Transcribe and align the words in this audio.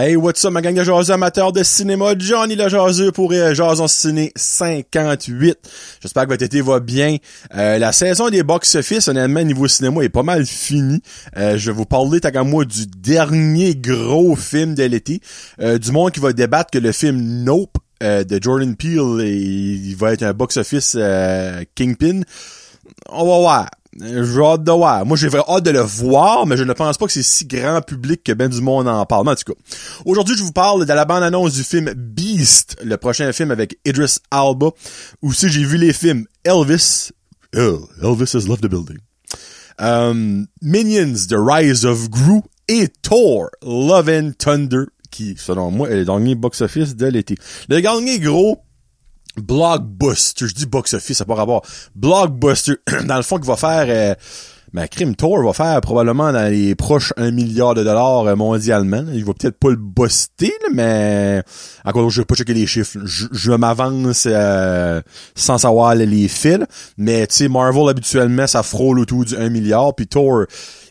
Hey, 0.00 0.14
what's 0.14 0.44
up, 0.44 0.52
ma 0.52 0.60
gang 0.60 0.76
de 0.76 0.84
jaseux 0.84 1.12
amateurs 1.12 1.52
de 1.52 1.64
cinéma, 1.64 2.14
Johnny 2.16 2.54
le 2.54 2.68
jaseux 2.68 3.10
pour 3.10 3.32
euh, 3.32 3.52
Jason 3.52 3.88
Ciné 3.88 4.30
58. 4.36 5.58
J'espère 6.00 6.22
que 6.22 6.28
votre 6.28 6.44
été 6.44 6.60
va 6.60 6.78
bien. 6.78 7.16
Euh, 7.56 7.78
la 7.78 7.90
saison 7.90 8.30
des 8.30 8.44
box-office, 8.44 9.08
honnêtement, 9.08 9.42
niveau 9.42 9.66
cinéma, 9.66 10.04
est 10.04 10.08
pas 10.08 10.22
mal 10.22 10.46
finie. 10.46 11.02
Euh, 11.36 11.58
je 11.58 11.72
vais 11.72 11.76
vous 11.76 11.84
parler, 11.84 12.20
tant 12.20 12.30
qu'à 12.30 12.44
moi, 12.44 12.64
du 12.64 12.86
dernier 12.86 13.74
gros 13.74 14.36
film 14.36 14.76
de 14.76 14.84
l'été. 14.84 15.20
Euh, 15.60 15.78
du 15.78 15.90
monde 15.90 16.12
qui 16.12 16.20
va 16.20 16.32
débattre 16.32 16.70
que 16.70 16.78
le 16.78 16.92
film 16.92 17.20
Nope 17.42 17.78
de 18.00 18.38
Jordan 18.40 18.76
Peele, 18.76 19.26
il 19.26 19.96
va 19.96 20.12
être 20.12 20.22
un 20.22 20.32
box-office 20.32 20.96
kingpin. 21.74 22.20
On 23.08 23.26
va 23.26 23.38
voir. 23.40 23.70
J'ai 24.00 24.42
hâte 24.42 24.64
de 24.64 24.72
voir. 24.72 25.04
Moi, 25.04 25.16
j'ai 25.16 25.28
hâte 25.28 25.64
de 25.64 25.70
le 25.70 25.80
voir, 25.80 26.46
mais 26.46 26.56
je 26.56 26.64
ne 26.64 26.72
pense 26.72 26.96
pas 26.98 27.06
que 27.06 27.12
c'est 27.12 27.22
si 27.22 27.46
grand 27.46 27.80
public 27.80 28.22
que 28.22 28.32
ben 28.32 28.48
du 28.48 28.60
monde 28.60 28.86
en 28.86 29.04
parle. 29.06 29.24
Mais 29.24 29.32
en 29.32 29.34
tout 29.34 29.52
cas, 29.52 29.60
aujourd'hui, 30.04 30.36
je 30.36 30.42
vous 30.42 30.52
parle 30.52 30.86
de 30.86 30.92
la 30.92 31.04
bande-annonce 31.04 31.54
du 31.54 31.64
film 31.64 31.92
Beast, 31.94 32.76
le 32.84 32.96
prochain 32.96 33.32
film 33.32 33.50
avec 33.50 33.78
Idris 33.84 34.18
Alba. 34.30 34.70
Aussi, 35.22 35.48
j'ai 35.48 35.64
vu 35.64 35.78
les 35.78 35.92
films 35.92 36.26
Elvis. 36.44 37.10
Oh, 37.56 37.88
Elvis 38.02 38.34
has 38.34 38.46
left 38.48 38.62
the 38.62 38.68
building. 38.68 38.98
Um, 39.78 40.46
Minions, 40.60 41.26
The 41.28 41.36
Rise 41.38 41.84
of 41.84 42.10
Gru 42.10 42.42
et 42.68 42.88
Thor, 43.02 43.50
Love 43.62 44.08
and 44.08 44.32
Thunder, 44.38 44.86
qui, 45.10 45.36
selon 45.38 45.70
moi, 45.70 45.88
est 45.90 45.96
le 45.96 46.04
dernier 46.04 46.34
box-office 46.34 46.96
de 46.96 47.06
l'été. 47.06 47.36
Le 47.68 47.80
dernier 47.80 48.18
gros 48.18 48.60
blockbuster, 49.40 50.46
je 50.48 50.54
dis 50.54 50.66
box-office, 50.66 51.18
ça 51.18 51.24
n'a 51.24 51.26
pas 51.26 51.34
rapport. 51.34 51.62
Blockbuster, 51.94 52.74
dans 53.04 53.16
le 53.16 53.22
fond, 53.22 53.38
qui 53.38 53.48
va 53.48 53.56
faire... 53.56 53.86
Euh, 53.88 54.14
ben, 54.74 54.86
Crime 54.86 55.16
Tour 55.16 55.42
va 55.44 55.52
faire 55.52 55.80
probablement 55.80 56.30
dans 56.30 56.50
les 56.50 56.74
proches 56.74 57.14
1 57.16 57.30
milliard 57.30 57.74
de 57.74 57.82
dollars 57.82 58.26
euh, 58.26 58.36
mondialement. 58.36 59.02
Il 59.12 59.24
va 59.24 59.32
peut-être 59.32 59.58
pas 59.58 59.70
le 59.70 59.76
buster, 59.76 60.52
mais 60.72 61.42
encore 61.84 62.10
je 62.10 62.20
vais 62.20 62.26
pas 62.26 62.34
checker 62.34 62.52
les 62.52 62.66
chiffres. 62.66 62.98
Je, 63.04 63.26
je 63.32 63.52
m'avance 63.52 64.24
euh, 64.26 65.00
sans 65.34 65.58
savoir 65.58 65.94
les 65.94 66.28
fils. 66.28 66.66
Mais 66.98 67.26
tu 67.26 67.36
sais, 67.36 67.48
Marvel 67.48 67.88
habituellement, 67.88 68.46
ça 68.46 68.62
frôle 68.62 68.98
autour 68.98 69.24
du 69.24 69.36
1 69.36 69.48
milliard. 69.48 69.94
Puis 69.94 70.06
Thor, 70.06 70.44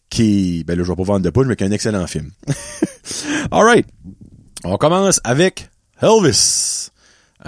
qui 0.10 0.64
ben 0.66 0.78
là, 0.78 0.84
je 0.84 0.90
vais 0.90 0.96
pas 0.96 1.04
vendre 1.04 1.22
de 1.22 1.30
poudre, 1.30 1.50
mais 1.50 1.56
qui 1.56 1.64
est 1.64 1.68
un 1.68 1.72
excellent 1.72 2.08
film. 2.08 2.32
Alright. 3.52 3.86
On 4.64 4.78
commence 4.78 5.22
avec 5.24 5.70
Elvis. 6.02 6.90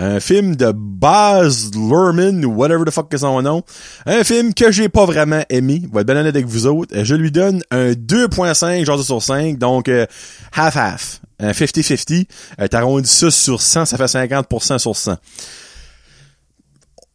Un 0.02 0.22
film 0.22 0.56
de 0.56 0.72
Baz 0.74 1.72
Luhrmann 1.76 2.46
ou 2.46 2.54
whatever 2.54 2.86
the 2.86 2.90
fuck 2.90 3.10
que 3.10 3.18
son 3.18 3.42
nom. 3.42 3.64
Un 4.06 4.24
film 4.24 4.54
que 4.54 4.72
j'ai 4.72 4.88
pas 4.88 5.06
vraiment 5.06 5.44
aimé. 5.50 5.84
Va 5.92 6.02
être 6.02 6.08
bien 6.08 6.16
avec 6.16 6.46
vous 6.46 6.68
autres. 6.68 7.04
Je 7.04 7.16
lui 7.16 7.32
donne 7.32 7.62
un 7.70 7.92
2.5 7.92 8.86
genre 8.86 9.04
sur 9.04 9.22
5. 9.22 9.58
Donc, 9.58 9.90
euh, 9.90 10.06
half-half. 10.54 11.20
Un 11.40 11.52
50-50. 11.52 12.28
Euh, 12.62 12.68
T'arrondis 12.68 13.10
ça 13.10 13.30
sur 13.30 13.62
100, 13.62 13.86
ça 13.86 13.98
fait 13.98 14.06
50% 14.06 14.78
sur 14.78 14.96
100 14.96 15.18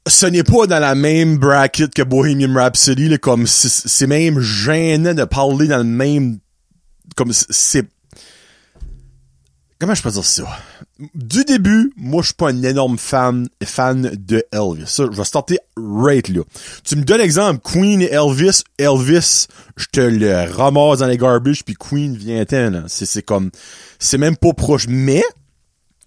ce 0.06 0.26
n'est 0.26 0.42
pas 0.44 0.66
dans 0.66 0.80
la 0.80 0.94
même 0.94 1.38
bracket 1.38 1.92
que 1.92 2.02
Bohemian 2.02 2.52
Rhapsody, 2.54 3.08
là, 3.08 3.18
comme 3.18 3.46
c'est 3.46 4.06
même 4.06 4.38
gênant 4.40 5.14
de 5.14 5.24
parler 5.24 5.66
dans 5.66 5.78
le 5.78 5.84
même, 5.84 6.40
comme 7.16 7.32
c'est, 7.32 7.86
comment 9.78 9.94
je 9.94 10.02
peux 10.02 10.10
dire 10.10 10.24
ça? 10.24 10.44
Du 11.14 11.44
début, 11.44 11.92
moi, 11.96 12.22
je 12.22 12.26
suis 12.26 12.34
pas 12.34 12.50
un 12.50 12.62
énorme 12.62 12.98
fan, 12.98 13.48
fan 13.64 14.12
de 14.16 14.44
Elvis. 14.52 14.86
Ça, 14.86 15.04
je 15.10 15.16
vais 15.16 15.24
starter 15.24 15.58
right 15.76 16.28
là. 16.28 16.42
Tu 16.84 16.94
me 16.94 17.02
donnes 17.02 17.18
l'exemple, 17.18 17.60
Queen 17.64 18.00
et 18.00 18.12
Elvis, 18.12 18.62
Elvis, 18.78 19.48
je 19.76 19.86
te 19.90 20.00
le 20.00 20.52
ramasse 20.52 21.00
dans 21.00 21.08
les 21.08 21.18
garbage, 21.18 21.64
puis 21.64 21.74
Queen 21.74 22.16
vient 22.16 22.44
là. 22.48 22.84
C'est, 22.86 23.06
c'est 23.06 23.22
comme, 23.22 23.50
c'est 23.98 24.18
même 24.18 24.36
pas 24.36 24.52
proche. 24.52 24.86
Mais, 24.88 25.24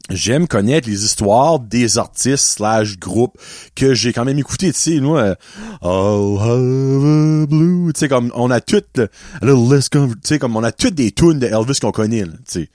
j'aime 0.10 0.48
connaître 0.48 0.88
les 0.88 1.04
histoires 1.04 1.60
des 1.60 1.98
artistes 1.98 2.46
slash 2.46 2.98
groupes 2.98 3.38
que 3.76 3.94
j'ai 3.94 4.14
quand 4.14 4.24
même 4.24 4.40
écouté, 4.40 4.72
tu 4.72 4.80
sais, 4.80 5.00
nous, 5.02 5.18
Oh, 5.82 6.40
a 6.40 7.46
blue, 7.46 7.92
tu 7.92 8.00
sais, 8.00 8.08
comme, 8.08 8.32
on 8.36 8.50
a 8.52 8.62
toutes, 8.62 8.94
tu 8.94 10.08
sais, 10.24 10.40
comme, 10.40 10.56
on 10.56 10.64
a 10.64 10.72
toutes 10.72 10.96
des 10.96 11.12
tunes 11.12 11.40
de 11.40 11.48
Elvis 11.48 11.80
qu'on 11.82 11.92
connaît, 11.92 12.24
tu 12.24 12.32
sais 12.46 12.70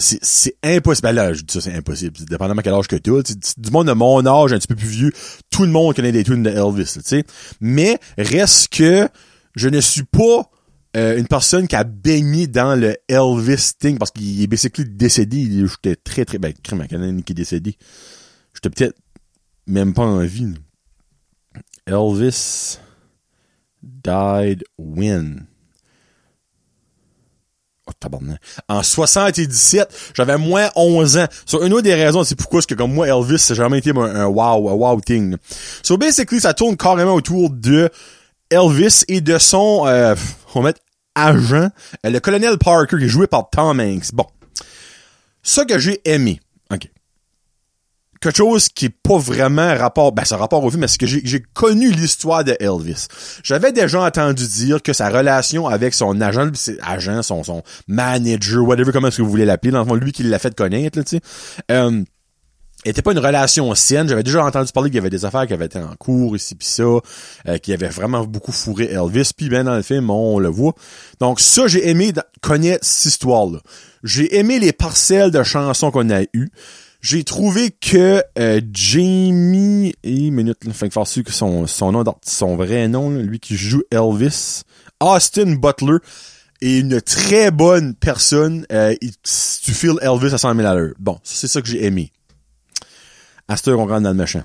c'est 0.00 0.56
impossible. 0.62 1.08
Ben 1.08 1.12
là, 1.12 1.32
je 1.32 1.42
dis 1.42 1.52
ça, 1.52 1.60
c'est 1.60 1.74
impossible. 1.74 2.16
Dépendamment 2.24 2.62
quel 2.62 2.74
âge 2.74 2.88
que 2.88 2.96
tu 2.96 3.14
as. 3.16 3.22
Du 3.56 3.70
monde 3.70 3.88
de 3.88 3.92
mon 3.92 4.24
âge, 4.26 4.52
un 4.52 4.58
petit 4.58 4.66
peu 4.66 4.76
plus 4.76 4.88
vieux, 4.88 5.12
tout 5.50 5.64
le 5.64 5.70
monde 5.70 5.94
connaît 5.94 6.12
des 6.12 6.24
tunes 6.24 6.42
de 6.42 6.50
Elvis, 6.50 6.92
tu 6.94 7.00
sais. 7.04 7.24
Mais 7.60 7.98
reste 8.18 8.68
que 8.68 9.08
je 9.54 9.68
ne 9.68 9.80
suis 9.80 10.04
pas 10.04 10.50
euh, 10.96 11.18
une 11.18 11.26
personne 11.26 11.68
qui 11.68 11.76
a 11.76 11.84
baigné 11.84 12.46
dans 12.46 12.74
le 12.74 12.96
Elvis 13.08 13.72
thing 13.78 13.98
parce 13.98 14.10
qu'il 14.10 14.42
est 14.42 14.46
basically 14.46 14.84
décédé. 14.84 15.66
J'étais 15.66 15.96
très 15.96 16.24
très 16.24 16.38
ben 16.38 16.52
crème 16.52 17.22
qui 17.22 17.32
est 17.32 17.34
décédé. 17.34 17.76
J'étais 18.54 18.70
peut-être 18.70 18.98
même 19.66 19.94
pas 19.94 20.02
en 20.02 20.20
vie. 20.20 20.54
Elvis 21.86 22.78
died 23.82 24.64
when? 24.78 25.46
En 28.68 28.82
77, 28.82 30.12
j'avais 30.14 30.38
moins 30.38 30.70
11 30.76 31.18
ans. 31.18 31.26
Sur 31.46 31.62
une 31.64 31.72
autre 31.72 31.82
des 31.82 31.94
raisons, 31.94 32.24
c'est 32.24 32.34
pourquoi, 32.34 32.62
que 32.62 32.74
comme 32.74 32.92
moi, 32.92 33.08
Elvis, 33.08 33.38
ça 33.38 33.54
jamais 33.54 33.78
été 33.78 33.90
un, 33.90 34.26
wow, 34.26 34.68
un 34.68 34.72
wow 34.72 35.00
thing. 35.00 35.36
So 35.82 35.96
basically, 35.96 36.40
ça 36.40 36.54
tourne 36.54 36.76
carrément 36.76 37.14
autour 37.14 37.50
de 37.50 37.90
Elvis 38.50 39.04
et 39.08 39.20
de 39.20 39.38
son, 39.38 39.86
euh, 39.86 40.14
on 40.54 40.60
va 40.60 40.68
mettre 40.68 40.80
agent, 41.14 41.68
euh, 42.06 42.10
le 42.10 42.18
colonel 42.20 42.58
Parker, 42.58 42.98
qui 42.98 43.04
est 43.04 43.08
joué 43.08 43.26
par 43.26 43.48
Tom 43.50 43.80
Hanks. 43.80 44.12
Bon. 44.12 44.26
Ça 45.42 45.64
que 45.64 45.78
j'ai 45.78 46.00
aimé. 46.04 46.40
Quelque 48.20 48.36
chose 48.36 48.68
qui 48.68 48.86
est 48.86 48.94
pas 49.02 49.16
vraiment 49.16 49.74
rapport, 49.76 50.12
ben, 50.12 50.24
c'est 50.26 50.34
rapport 50.34 50.62
au 50.62 50.70
film, 50.70 50.82
mais 50.82 50.88
c'est 50.88 50.98
que 50.98 51.06
j'ai 51.06 51.42
connu 51.54 51.90
l'histoire 51.90 52.44
de 52.44 52.54
Elvis. 52.60 53.06
J'avais 53.42 53.72
déjà 53.72 54.02
entendu 54.02 54.46
dire 54.46 54.82
que 54.82 54.92
sa 54.92 55.08
relation 55.08 55.66
avec 55.66 55.94
son 55.94 56.20
agent, 56.20 56.50
agent, 56.82 57.22
son, 57.22 57.42
son 57.44 57.62
manager, 57.88 58.62
whatever, 58.62 58.92
comment 58.92 59.08
est-ce 59.08 59.18
que 59.18 59.22
vous 59.22 59.30
voulez 59.30 59.46
l'appeler, 59.46 59.72
dans 59.72 59.80
le 59.80 59.86
fond, 59.86 59.94
lui 59.94 60.12
qui 60.12 60.22
l'a 60.22 60.38
fait 60.38 60.54
connaître, 60.54 61.00
tu 61.00 61.16
sais, 61.16 61.20
euh, 61.70 62.02
était 62.84 63.02
pas 63.02 63.12
une 63.12 63.18
relation 63.18 63.74
saine. 63.74 64.08
J'avais 64.08 64.22
déjà 64.22 64.44
entendu 64.44 64.72
parler 64.72 64.90
qu'il 64.90 64.96
y 64.96 65.00
avait 65.00 65.10
des 65.10 65.24
affaires 65.24 65.46
qui 65.46 65.52
avaient 65.52 65.66
été 65.66 65.78
en 65.78 65.94
cours 65.98 66.36
ici 66.36 66.54
pis 66.54 66.66
ça, 66.66 66.82
euh, 66.82 67.58
qui 67.58 67.72
avait 67.72 67.88
vraiment 67.88 68.24
beaucoup 68.24 68.52
fourré 68.52 68.90
Elvis. 68.92 69.30
Puis 69.36 69.48
ben 69.48 69.64
dans 69.64 69.76
le 69.76 69.82
film, 69.82 70.10
on 70.10 70.38
le 70.38 70.48
voit. 70.48 70.74
Donc 71.20 71.40
ça, 71.40 71.66
j'ai 71.66 71.88
aimé 71.88 72.12
connaître 72.40 72.84
cette 72.84 73.12
histoire-là. 73.12 73.58
J'ai 74.02 74.36
aimé 74.38 74.58
les 74.58 74.72
parcelles 74.72 75.30
de 75.30 75.42
chansons 75.42 75.90
qu'on 75.90 76.10
a 76.10 76.22
eues. 76.32 76.50
J'ai 77.02 77.24
trouvé 77.24 77.70
que 77.70 78.22
euh, 78.38 78.60
Jamie 78.72 79.94
et 80.02 80.30
minute, 80.30 80.58
sûr 81.06 81.24
que 81.24 81.32
son 81.32 81.66
son 81.66 81.92
nom 81.92 82.04
son 82.22 82.56
vrai 82.56 82.88
nom, 82.88 83.10
lui 83.10 83.40
qui 83.40 83.56
joue 83.56 83.82
Elvis, 83.90 84.62
Austin 85.00 85.56
Butler 85.56 85.96
est 86.60 86.78
une 86.78 87.00
très 87.00 87.50
bonne 87.50 87.94
personne. 87.94 88.66
Euh, 88.70 88.94
tu 89.00 89.72
files 89.72 89.98
Elvis 90.02 90.34
à 90.34 90.38
100 90.38 90.54
000 90.56 90.68
à 90.68 90.74
l'heure. 90.74 90.92
Bon, 90.98 91.18
c'est 91.22 91.48
ça 91.48 91.62
que 91.62 91.68
j'ai 91.68 91.86
aimé. 91.86 92.12
À 93.48 93.56
ce 93.56 93.70
on 93.70 93.86
rentre 93.86 94.02
dans 94.02 94.10
le 94.10 94.14
méchant. 94.14 94.42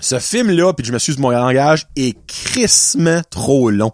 Ce 0.00 0.18
film-là, 0.18 0.72
puis 0.72 0.84
je 0.84 0.92
m'excuse 0.92 1.18
mon 1.18 1.30
langage, 1.30 1.86
est 1.94 2.16
crissement 2.26 3.22
trop 3.30 3.70
long 3.70 3.92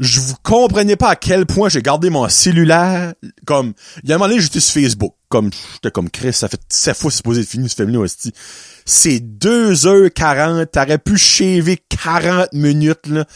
je 0.00 0.18
vous 0.18 0.34
comprenais 0.42 0.96
pas 0.96 1.10
à 1.10 1.16
quel 1.16 1.44
point 1.44 1.68
j'ai 1.68 1.82
gardé 1.82 2.08
mon 2.08 2.26
cellulaire 2.28 3.12
comme 3.46 3.74
il 4.02 4.08
y 4.08 4.12
a 4.12 4.16
un 4.16 4.18
moment 4.18 4.30
donné 4.30 4.40
j'étais 4.40 4.58
sur 4.58 4.82
Facebook 4.82 5.14
comme 5.28 5.50
j'étais 5.74 5.90
comme 5.90 6.08
Chris 6.08 6.32
ça 6.32 6.48
fait 6.48 6.60
7 6.68 6.96
fois 6.96 7.10
supposé 7.10 7.44
fini 7.44 7.68
ce 7.68 7.76
film 7.76 7.94
aussi 7.96 8.32
c'est 8.86 9.18
2h40 9.18 10.66
t'aurais 10.66 10.98
pu 10.98 11.18
chever 11.18 11.78
40 12.02 12.52
minutes 12.54 13.06
là 13.06 13.26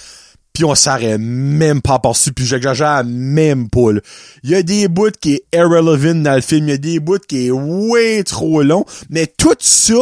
puis 0.54 0.64
on 0.64 0.76
s'arrête 0.76 1.18
même 1.18 1.82
pas 1.82 1.98
par-dessus, 1.98 2.32
puis 2.32 2.46
j'exagère 2.46 3.02
même 3.04 3.68
pas. 3.68 3.90
Il 4.44 4.50
y 4.50 4.54
a 4.54 4.62
des 4.62 4.86
bouts 4.86 5.10
qui 5.20 5.34
est 5.34 5.44
irrelevant 5.52 6.22
dans 6.22 6.36
le 6.36 6.40
film, 6.40 6.68
il 6.68 6.70
y 6.70 6.74
a 6.74 6.78
des 6.78 7.00
bouts 7.00 7.18
qui 7.18 7.48
est 7.48 7.50
way 7.50 8.22
trop 8.22 8.62
long, 8.62 8.86
mais 9.10 9.26
tout 9.26 9.56
ça 9.58 9.94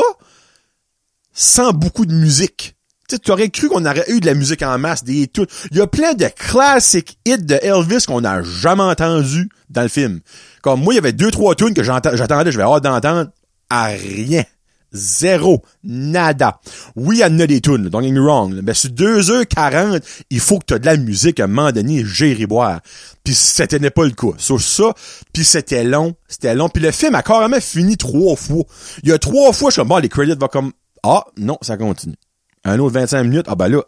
sans 1.33 1.73
beaucoup 1.73 2.05
de 2.05 2.13
musique 2.13 2.77
tu 3.19 3.31
aurais 3.31 3.49
cru 3.49 3.69
qu'on 3.69 3.85
aurait 3.85 4.05
eu 4.09 4.21
de 4.21 4.27
la 4.27 4.35
musique 4.35 4.63
en 4.63 4.79
masse, 4.79 5.05
des 5.05 5.27
tout. 5.27 5.47
Il 5.71 5.79
y 5.79 5.81
a 5.81 5.87
plein 5.87 6.15
de 6.15 6.27
classiques 6.27 7.19
hits 7.25 7.39
de 7.39 7.59
Elvis 7.63 8.05
qu'on 8.07 8.21
n'a 8.21 8.43
jamais 8.43 8.83
entendu 8.83 9.49
dans 9.71 9.83
le 9.83 9.89
film. 9.89 10.21
Comme 10.63 10.83
moi, 10.83 10.95
il 10.95 10.97
y 10.97 10.99
avait 10.99 11.13
deux, 11.13 11.31
trois 11.31 11.55
tunes 11.55 11.75
que 11.75 11.83
j'attendais, 11.83 12.53
je 12.53 12.57
vais 12.57 12.63
avoir 12.63 12.81
d'entendre 12.81 13.31
à 13.71 13.87
rien. 13.87 14.45
Zéro. 14.93 15.63
Nada. 15.83 16.61
Oui, 16.97 17.17
il 17.17 17.21
y 17.21 17.25
en 17.25 17.39
a 17.41 17.47
des 17.47 17.61
tunes, 17.61 17.89
don't 17.89 18.03
get 18.03 18.13
me 18.13 18.21
wrong. 18.21 18.61
Mais 18.63 18.75
sur 18.75 18.91
2h40, 18.91 20.03
il 20.31 20.41
faut 20.41 20.59
que 20.59 20.75
tu 20.75 20.81
de 20.81 20.87
la 20.87 20.97
musique 20.97 21.41
à 21.41 21.45
un 21.45 21.47
moment 21.47 21.73
donné, 21.73 22.05
boire. 22.47 22.81
Puis 23.25 23.35
c'était 23.35 23.79
n'est 23.79 23.91
pas 23.91 24.05
le 24.05 24.11
cas. 24.11 24.35
Sur 24.37 24.61
ça, 24.61 24.93
puis 25.33 25.45
c'était 25.45 25.85
long, 25.85 26.15
c'était 26.29 26.55
long. 26.55 26.69
Puis 26.69 26.83
le 26.83 26.91
film 26.91 27.15
a 27.15 27.23
carrément 27.23 27.61
fini 27.61 27.97
trois 27.97 28.37
fois. 28.37 28.65
Il 29.03 29.09
y 29.09 29.13
a 29.13 29.19
trois 29.19 29.53
fois, 29.53 29.71
je 29.71 29.75
suis 29.75 29.81
comme, 29.81 29.89
bon, 29.89 29.99
les 29.99 30.09
credits 30.09 30.37
vont 30.39 30.49
comme, 30.49 30.73
ah, 31.03 31.25
non, 31.37 31.59
ça 31.63 31.77
continue 31.77 32.17
un 32.65 32.79
autre 32.79 32.95
25 32.95 33.25
minutes, 33.25 33.47
ah 33.49 33.55
ben 33.55 33.69
là, 33.69 33.83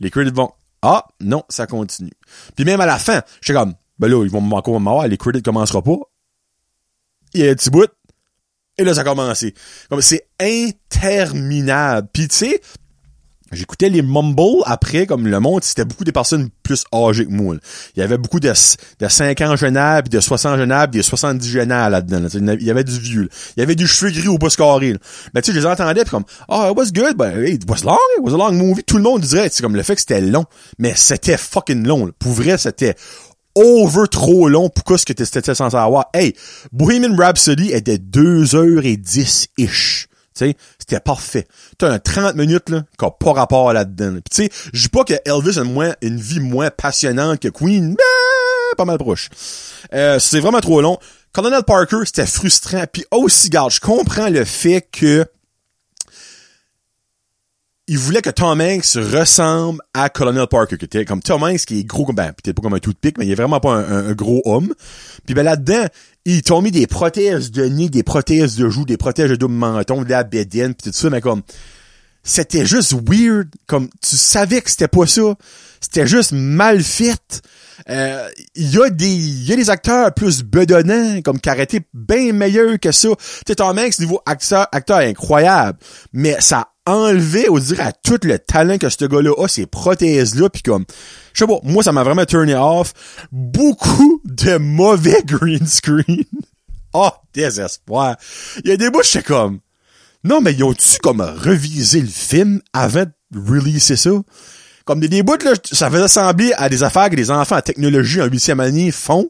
les 0.00 0.10
credits 0.10 0.32
vont, 0.32 0.50
ah, 0.82 1.06
non, 1.20 1.44
ça 1.48 1.66
continue. 1.66 2.12
Puis 2.54 2.64
même 2.64 2.80
à 2.80 2.86
la 2.86 2.98
fin, 2.98 3.22
je 3.40 3.46
suis 3.46 3.54
comme, 3.54 3.74
ben 3.98 4.08
là, 4.08 4.24
ils 4.24 4.30
vont 4.30 4.50
encore 4.52 4.80
m'avoir, 4.80 5.06
les 5.06 5.16
credits 5.16 5.42
commencera 5.42 5.82
pas. 5.82 5.98
il 7.34 7.40
y 7.40 7.48
a 7.48 7.50
un 7.50 7.54
petit 7.54 7.70
bout, 7.70 7.90
et 8.78 8.84
là, 8.84 8.94
ça 8.94 9.00
a 9.00 9.04
commencé. 9.04 9.54
Comme, 9.88 10.02
c'est 10.02 10.28
interminable. 10.38 12.08
Puis, 12.12 12.28
tu 12.28 12.36
sais, 12.36 12.60
J'écoutais 13.52 13.88
les 13.88 14.02
mumbles 14.02 14.62
après, 14.64 15.06
comme 15.06 15.26
le 15.26 15.38
monde, 15.38 15.62
c'était 15.62 15.84
beaucoup 15.84 16.02
des 16.02 16.12
personnes 16.12 16.48
plus 16.64 16.84
âgées 16.92 17.26
que 17.26 17.30
moi. 17.30 17.54
Il 17.94 18.00
y 18.00 18.02
avait 18.02 18.18
beaucoup 18.18 18.40
de, 18.40 18.48
de 18.48 19.08
5 19.08 19.40
ans 19.42 19.54
jeunable, 19.54 20.08
puis 20.08 20.18
de 20.18 20.20
60 20.20 20.58
jeunable, 20.58 20.92
des 20.92 21.02
70 21.02 21.48
jeunable 21.48 21.92
là-dedans. 21.92 22.26
Il 22.34 22.64
y 22.64 22.70
avait 22.70 22.82
du 22.82 22.98
vieux. 22.98 23.28
Il 23.56 23.60
y 23.60 23.62
avait 23.62 23.76
du 23.76 23.86
cheveux 23.86 24.10
gris 24.10 24.28
au 24.28 24.38
pouce 24.38 24.56
carré. 24.56 24.96
Mais 25.32 25.42
tu 25.42 25.52
sais, 25.52 25.54
je 25.54 25.60
les 25.60 25.66
entendais, 25.66 26.02
puis 26.02 26.10
comme, 26.10 26.24
oh, 26.48 26.66
it 26.70 26.76
was 26.76 26.90
good, 26.92 27.16
but 27.16 27.48
it 27.48 27.62
was 27.68 27.84
long, 27.84 27.96
it 28.18 28.22
was 28.22 28.34
a 28.34 28.36
long 28.36 28.52
movie. 28.52 28.82
Tout 28.82 28.96
le 28.96 29.04
monde 29.04 29.20
dirait, 29.20 29.48
c'est 29.52 29.62
comme 29.62 29.76
le 29.76 29.82
fait 29.82 29.94
que 29.94 30.00
c'était 30.00 30.20
long. 30.20 30.44
Mais 30.78 30.94
c'était 30.96 31.36
fucking 31.36 31.86
long. 31.86 32.10
Pour 32.18 32.32
vrai, 32.32 32.58
c'était 32.58 32.96
over 33.54 34.08
trop 34.10 34.48
long 34.48 34.68
pour 34.68 34.98
ce 34.98 35.04
que 35.04 35.12
t'étais 35.12 35.54
censé 35.54 35.76
avoir. 35.76 36.06
Hey, 36.12 36.34
Bohemian 36.72 37.14
Rhapsody 37.16 37.70
était 37.72 37.98
2h10-ish. 37.98 40.05
Sais, 40.38 40.56
c'était 40.78 41.00
parfait. 41.00 41.46
T'as 41.78 41.90
un 41.90 41.98
30 41.98 42.34
minutes, 42.34 42.68
là, 42.68 42.84
qui 42.98 43.04
a 43.04 43.10
pas 43.10 43.32
rapport 43.32 43.72
là-dedans. 43.72 44.18
tu 44.30 44.42
sais, 44.44 44.50
je 44.72 44.82
dis 44.82 44.88
pas 44.88 45.04
que 45.04 45.14
Elvis 45.24 45.58
a 45.58 45.64
moins, 45.64 45.94
une 46.02 46.18
vie 46.18 46.40
moins 46.40 46.70
passionnante 46.70 47.40
que 47.40 47.48
Queen, 47.48 47.88
mais 47.90 48.76
pas 48.76 48.84
mal 48.84 48.98
proche. 48.98 49.30
Euh, 49.94 50.18
c'est 50.18 50.40
vraiment 50.40 50.60
trop 50.60 50.82
long. 50.82 50.98
Colonel 51.32 51.62
Parker, 51.64 52.00
c'était 52.04 52.26
frustrant. 52.26 52.84
Puis 52.90 53.04
aussi, 53.10 53.48
garde, 53.48 53.70
je 53.70 53.80
comprends 53.80 54.28
le 54.28 54.44
fait 54.44 54.86
que 54.90 55.26
il 57.88 57.98
voulait 57.98 58.22
que 58.22 58.30
Tom 58.30 58.60
Hanks 58.60 58.94
ressemble 58.94 59.80
à 59.94 60.08
Colonel 60.08 60.46
Parker, 60.48 60.76
qui 60.76 60.86
était 60.86 61.04
comme 61.04 61.22
Tom 61.22 61.42
Hanks, 61.44 61.66
qui 61.66 61.80
est 61.80 61.84
gros 61.84 62.04
comme, 62.04 62.16
ben, 62.16 62.32
peut-être 62.32 62.56
pas 62.56 62.62
comme 62.62 62.74
un 62.74 62.80
tout 62.80 62.92
pique, 63.00 63.16
mais 63.16 63.26
il 63.26 63.32
est 63.32 63.36
vraiment 63.36 63.60
pas 63.60 63.74
un, 63.74 64.12
gros 64.12 64.42
homme. 64.44 64.74
Puis 65.24 65.34
ben 65.34 65.44
là-dedans, 65.44 65.86
ils 66.24 66.42
t'ont 66.42 66.62
mis 66.62 66.72
des 66.72 66.88
prothèses 66.88 67.52
de 67.52 67.64
nez, 67.64 67.88
des 67.88 68.02
prothèses 68.02 68.56
de 68.56 68.68
joues, 68.68 68.84
des 68.84 68.96
prothèses 68.96 69.30
de 69.30 69.36
double 69.36 69.54
menton, 69.54 70.02
de 70.02 70.10
la 70.10 70.24
bédaine, 70.24 70.74
pis 70.74 70.90
tout 70.90 70.96
ça, 70.96 71.10
mais 71.10 71.20
comme, 71.20 71.42
c'était 72.24 72.66
juste 72.66 72.92
weird, 73.08 73.48
comme, 73.66 73.88
tu 74.02 74.16
savais 74.16 74.62
que 74.62 74.70
c'était 74.70 74.88
pas 74.88 75.06
ça. 75.06 75.34
C'était 75.80 76.06
juste 76.08 76.32
mal 76.32 76.82
fait. 76.82 77.42
Euh, 77.88 78.28
il 78.56 78.74
y 78.74 78.82
a 78.82 78.90
des 78.90 79.06
y 79.06 79.52
a 79.52 79.56
des 79.56 79.70
acteurs 79.70 80.12
plus 80.12 80.42
bedonnants 80.42 81.20
comme 81.22 81.38
qui 81.38 81.80
bien 81.94 82.32
meilleurs 82.32 82.80
que 82.80 82.90
ça. 82.90 83.10
Tu 83.46 83.54
Tom 83.54 83.78
Hanks 83.78 84.00
niveau 84.00 84.20
acteur 84.26 84.66
acteur 84.72 84.98
incroyable, 84.98 85.78
mais 86.12 86.40
ça 86.40 86.70
enlevé, 86.86 87.48
on 87.50 87.58
dirait, 87.58 87.82
à 87.82 87.92
tout 87.92 88.18
le 88.22 88.38
talent 88.38 88.78
que 88.78 88.88
ce 88.88 89.04
gars-là 89.04 89.32
a, 89.38 89.48
ces 89.48 89.66
prothèses-là, 89.66 90.48
puis 90.48 90.62
comme, 90.62 90.84
je 91.32 91.40
sais 91.40 91.46
pas, 91.46 91.58
moi, 91.62 91.82
ça 91.82 91.92
m'a 91.92 92.04
vraiment 92.04 92.24
turné 92.24 92.54
off. 92.54 92.94
Beaucoup 93.32 94.22
de 94.24 94.56
mauvais 94.56 95.22
green 95.26 95.66
screen. 95.66 96.24
oh, 96.94 97.10
désespoir. 97.34 98.16
Il 98.64 98.70
y 98.70 98.72
a 98.72 98.76
des 98.76 98.90
bouts, 98.90 99.02
j'étais 99.02 99.24
comme, 99.24 99.58
non, 100.24 100.40
mais 100.40 100.52
ils 100.52 100.64
ont-tu 100.64 100.98
comme 101.02 101.20
revisé 101.20 102.00
le 102.00 102.08
film 102.08 102.60
avant 102.72 103.04
de 103.04 103.38
releaser 103.38 103.96
ça? 103.96 104.10
Comme 104.84 105.00
des, 105.00 105.08
des 105.08 105.22
bouts, 105.22 105.44
là, 105.44 105.52
ça 105.70 105.90
faisait 105.90 106.08
sembler 106.08 106.52
à 106.56 106.68
des 106.68 106.82
affaires 106.82 107.10
que 107.10 107.16
des 107.16 107.30
enfants 107.30 107.56
en 107.56 107.60
technologie 107.60 108.22
en 108.22 108.26
huitième 108.26 108.60
année 108.60 108.92
font 108.92 109.28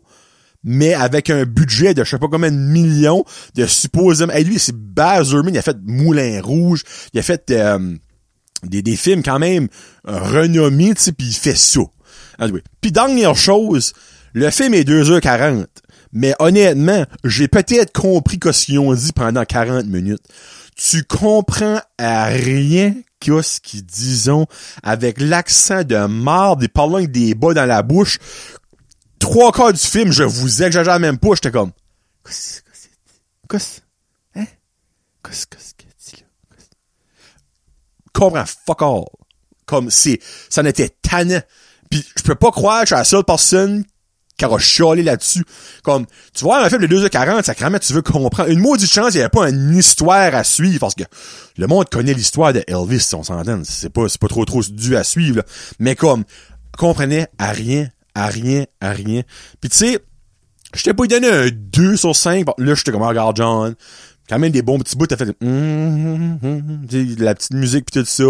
mais 0.67 0.93
avec 0.93 1.31
un 1.31 1.45
budget 1.45 1.95
de 1.95 2.05
je 2.05 2.11
sais 2.11 2.19
pas 2.19 2.27
combien 2.29 2.51
de 2.51 2.57
millions 2.57 3.25
de 3.55 3.65
supposément. 3.67 4.33
Et 4.35 4.45
lui, 4.45 4.59
c'est 4.59 4.75
Baz 4.77 5.35
il 5.49 5.57
a 5.57 5.63
fait 5.63 5.77
Moulin 5.85 6.43
Rouge, 6.43 6.83
il 7.15 7.21
a 7.21 7.23
fait 7.23 7.51
euh, 7.53 7.95
des, 8.65 8.83
des 8.83 8.97
films 8.97 9.23
quand 9.23 9.39
même 9.39 9.69
renommés, 10.05 10.95
tu 10.95 11.13
puis 11.13 11.29
il 11.29 11.35
fait 11.35 11.57
ça. 11.57 11.81
Puis 12.81 12.93
dernière 12.93 13.37
chose, 13.37 13.93
le 14.35 14.51
film 14.51 14.75
est 14.75 14.87
2h40. 14.87 15.67
Mais 16.13 16.35
honnêtement, 16.39 17.05
j'ai 17.25 17.49
peut-être 17.49 17.93
compris 17.93 18.39
ce 18.53 18.67
qu'ils 18.67 18.79
ont 18.79 18.95
dit 18.95 19.13
pendant 19.13 19.45
40 19.45 19.87
minutes. 19.87 20.23
Tu 20.77 21.05
comprends 21.05 21.81
à 21.99 22.27
rien 22.27 22.95
qu'est-ce 23.21 23.61
qu'ils 23.61 23.85
disons 23.85 24.47
avec 24.83 25.21
l'accent 25.21 25.85
de 25.85 26.07
marde 26.07 26.63
et 26.63 26.69
parlant 26.69 26.97
avec 26.97 27.13
des 27.13 27.35
bas 27.35 27.55
dans 27.55 27.67
la 27.67 27.83
bouche 27.83 28.19
trois 29.19 29.53
quarts 29.53 29.73
du 29.73 29.81
film, 29.81 30.13
je 30.13 30.23
vous 30.23 30.63
exagère 30.63 30.99
même 31.01 31.19
pas, 31.19 31.35
j'étais 31.35 31.51
comme, 31.51 31.73
qu'est-ce 32.25 32.63
que 33.49 33.59
c'est? 33.59 33.83
Hein? 34.35 34.47
Qu'est-ce 35.23 35.47
que? 35.47 35.57
Comprends 38.17 38.45
fuck 38.47 38.81
all. 38.81 39.05
Comme, 39.67 39.91
c'est, 39.91 40.21
ça 40.49 40.63
n'était 40.63 40.89
tannant. 40.89 41.41
Puis, 41.91 42.05
je 42.17 42.23
peux 42.23 42.35
pas 42.35 42.51
croire 42.51 42.81
que 42.81 42.89
je 42.89 42.95
suis 42.95 42.99
la 42.99 43.05
seule 43.05 43.25
personne 43.25 43.85
qui 44.39 44.45
aura 44.45 44.59
chialé 44.59 45.03
là-dessus. 45.03 45.45
Comme, 45.83 46.07
tu 46.33 46.45
vois, 46.45 46.65
un 46.65 46.69
film 46.71 46.87
de 46.87 46.87
2h40, 46.87 47.43
ça 47.43 47.71
même 47.71 47.81
tu 47.81 47.93
veux 47.93 48.03
comprendre. 48.03 48.51
Une 48.51 48.61
maudite 48.61 48.91
chance, 48.91 49.15
il 49.15 49.19
n'y 49.19 49.23
avait 49.23 49.29
pas 49.29 49.49
une 49.49 49.77
histoire 49.77 50.35
à 50.35 50.45
suivre, 50.45 50.79
parce 50.79 50.95
que 50.95 51.05
le 51.57 51.67
monde 51.67 51.89
connaît 51.91 52.15
l'histoire 52.15 52.53
de 52.53 52.63
Elvis, 52.67 53.11
on 53.13 53.23
s'entend. 53.23 53.63
C'est 53.65 53.91
pas, 53.91 54.09
c'est 54.09 54.21
pas 54.21 54.29
trop, 54.29 54.45
trop 54.45 54.63
dû 54.63 54.97
à 54.97 55.05
suivre, 55.05 55.43
Mais 55.79 55.95
comme, 55.95 56.25
comprenait 56.77 57.29
à 57.39 57.53
rien 57.53 57.89
à 58.17 58.27
rien, 58.29 58.65
à 58.81 58.91
rien. 58.91 59.23
Puis 59.61 59.69
tu 59.69 59.77
sais, 59.77 59.99
je 60.75 60.83
t'ai 60.83 60.95
pas 60.95 61.07
donné 61.07 61.29
un 61.29 61.49
2 61.53 61.97
sur 61.97 62.17
5. 62.17 62.47
Bon, 62.47 62.55
là, 62.59 62.75
j'étais 62.75 62.91
comme, 62.91 63.03
regarde, 63.03 63.37
John. 63.37 63.75
Quand 64.29 64.41
même 64.41 64.51
des 64.51 64.63
bons 64.63 64.79
petits 64.81 64.97
bouts, 64.97 65.07
t'as 65.07 65.17
fait 65.17 65.27
la 65.41 67.35
petite 67.37 67.53
musique 67.53 67.85
pis 67.85 68.01
tout 68.01 68.05
ça. 68.05 68.25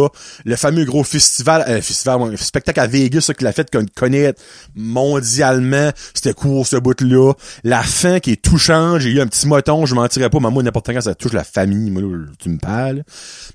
Le 0.45 0.57
fameux 0.57 0.85
gros 0.85 1.05
festival, 1.05 1.65
euh, 1.69 1.81
festival, 1.81 2.21
un 2.21 2.37
spectacle 2.37 2.81
à 2.81 2.87
Vegas, 2.87 3.23
ça, 3.23 3.33
qu'il 3.33 3.47
a 3.47 3.53
fait 3.53 3.71
qu'on 3.71 3.87
connaît 3.95 4.35
mondialement. 4.75 5.91
C'était 6.13 6.35
cool, 6.35 6.67
ce 6.67 6.77
bout-là. 6.77 7.33
La 7.65 7.83
fin 7.83 8.21
qui 8.21 8.33
est 8.33 8.43
touchante. 8.43 9.01
J'ai 9.01 9.13
eu 9.13 9.21
un 9.23 9.27
petit 9.27 9.47
moton, 9.47 9.87
je 9.87 9.95
mentirais 9.95 10.29
pas, 10.29 10.39
mais 10.39 10.51
moi, 10.51 10.63
n'importe 10.63 10.93
quand 10.93 11.01
ça 11.01 11.15
touche 11.15 11.33
la 11.33 11.45
famille, 11.45 11.91
moi, 11.91 12.03
tu 12.39 12.51
me 12.51 12.59
parles. 12.59 13.03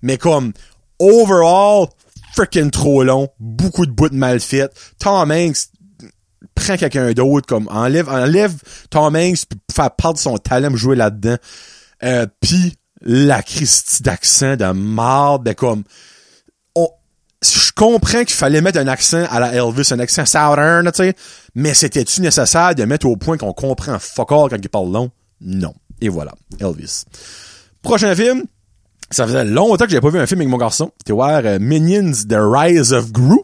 Mais 0.02 0.18
comme, 0.18 0.52
overall, 0.98 1.90
freaking 2.34 2.72
trop 2.72 3.04
long. 3.04 3.30
Beaucoup 3.40 3.86
de 3.86 3.92
bouts 3.92 4.14
mal 4.14 4.40
faits. 4.40 4.72
Tom 4.98 5.30
Hanks, 5.30 5.68
prends 6.56 6.78
quelqu'un 6.78 7.12
d'autre, 7.14 7.48
comme 7.48 7.68
enlève, 7.70 8.10
enlève 8.10 8.56
Tom 8.90 9.16
Hanks 9.16 9.46
pis 9.48 9.58
faire 9.74 10.14
de 10.14 10.18
son 10.18 10.38
talent 10.38 10.76
jouer 10.76 10.96
là-dedans. 10.96 11.38
Euh, 12.04 12.26
puis 12.40 12.78
la 13.02 13.42
Christie 13.42 14.04
d'accent 14.04 14.56
de 14.56 14.72
marde, 14.72 15.46
de 15.46 15.54
comme 15.54 15.84
je 17.44 17.72
comprends 17.76 18.20
qu'il 18.20 18.36
fallait 18.36 18.62
mettre 18.62 18.80
un 18.80 18.88
accent 18.88 19.26
à 19.30 19.40
la 19.40 19.54
Elvis, 19.54 19.92
un 19.92 20.00
accent 20.00 20.26
southern, 20.26 20.86
tu 20.92 20.98
sais, 20.98 21.16
mais 21.56 21.74
c'était-tu 21.74 22.22
nécessaire 22.22 22.76
de 22.76 22.86
mettre 22.86 23.08
au 23.08 23.18
point 23.18 23.38
qu'on 23.38 23.54
comprend 23.54 23.98
fuck 24.00 24.32
all 24.32 24.50
quand 24.50 24.58
il 24.62 24.70
parle 24.70 24.92
long? 24.92 25.12
Non. 25.42 25.74
Et 26.00 26.10
voilà, 26.10 26.34
Elvis. 26.60 27.06
Prochain 27.82 28.14
film, 28.16 28.44
ça 29.12 29.28
faisait 29.28 29.46
longtemps 29.46 29.86
que 29.86 29.92
j'avais 29.92 30.02
pas 30.02 30.10
vu 30.10 30.20
un 30.20 30.26
film 30.26 30.42
avec 30.42 30.50
mon 30.50 30.58
garçon. 30.58 30.92
C'était 30.98 31.14
voir 31.14 31.42
euh, 31.46 31.60
Minions 31.60 32.14
The 32.28 32.38
Rise 32.38 32.94
of 32.94 33.12
Gru. 33.12 33.40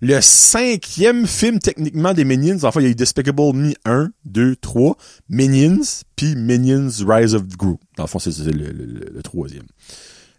Le 0.00 0.20
cinquième 0.20 1.26
film 1.26 1.58
techniquement 1.58 2.14
des 2.14 2.24
Minions. 2.24 2.58
Enfin, 2.62 2.80
il 2.80 2.84
y 2.84 2.86
a 2.86 2.90
eu 2.90 2.94
Despicable 2.94 3.52
Me 3.54 3.74
1, 3.84 4.08
2, 4.24 4.56
3, 4.56 4.96
Minions, 5.28 6.02
puis 6.16 6.34
Minions 6.36 6.90
Rise 7.06 7.34
of 7.34 7.46
Gru. 7.48 7.74
Dans 7.96 8.04
le 8.04 8.08
fond, 8.08 8.18
c'est 8.18 8.34
le, 8.40 9.22
troisième. 9.22 9.66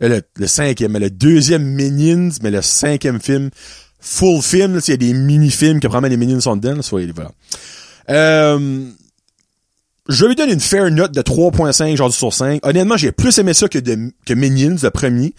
Euh, 0.01 0.19
le, 0.35 0.47
cinquième, 0.47 0.93
mais 0.93 0.99
le 0.99 1.11
deuxième 1.11 1.63
Minions, 1.63 2.31
mais 2.41 2.49
le 2.49 2.63
cinquième 2.63 3.21
film, 3.21 3.51
full 3.99 4.41
film, 4.41 4.79
il 4.83 4.89
y 4.89 4.93
a 4.93 4.97
des 4.97 5.13
mini-films 5.13 5.79
que 5.79 5.87
probablement 5.87 6.09
les 6.09 6.17
Minions 6.17 6.41
sont 6.41 6.57
dedans. 6.57 6.81
Soit, 6.81 7.05
voilà. 7.13 7.31
Euh, 8.09 8.89
je 10.11 10.25
lui 10.25 10.35
donne 10.35 10.49
une 10.49 10.59
fair 10.59 10.91
note 10.91 11.11
de 11.13 11.21
3.5 11.21 11.95
genre 11.95 12.13
sur 12.13 12.33
5. 12.33 12.65
Honnêtement, 12.65 12.97
j'ai 12.97 13.11
plus 13.11 13.37
aimé 13.39 13.53
ça 13.53 13.67
que, 13.67 14.33
Minions, 14.33 14.75
le 14.81 14.89
premier. 14.89 15.33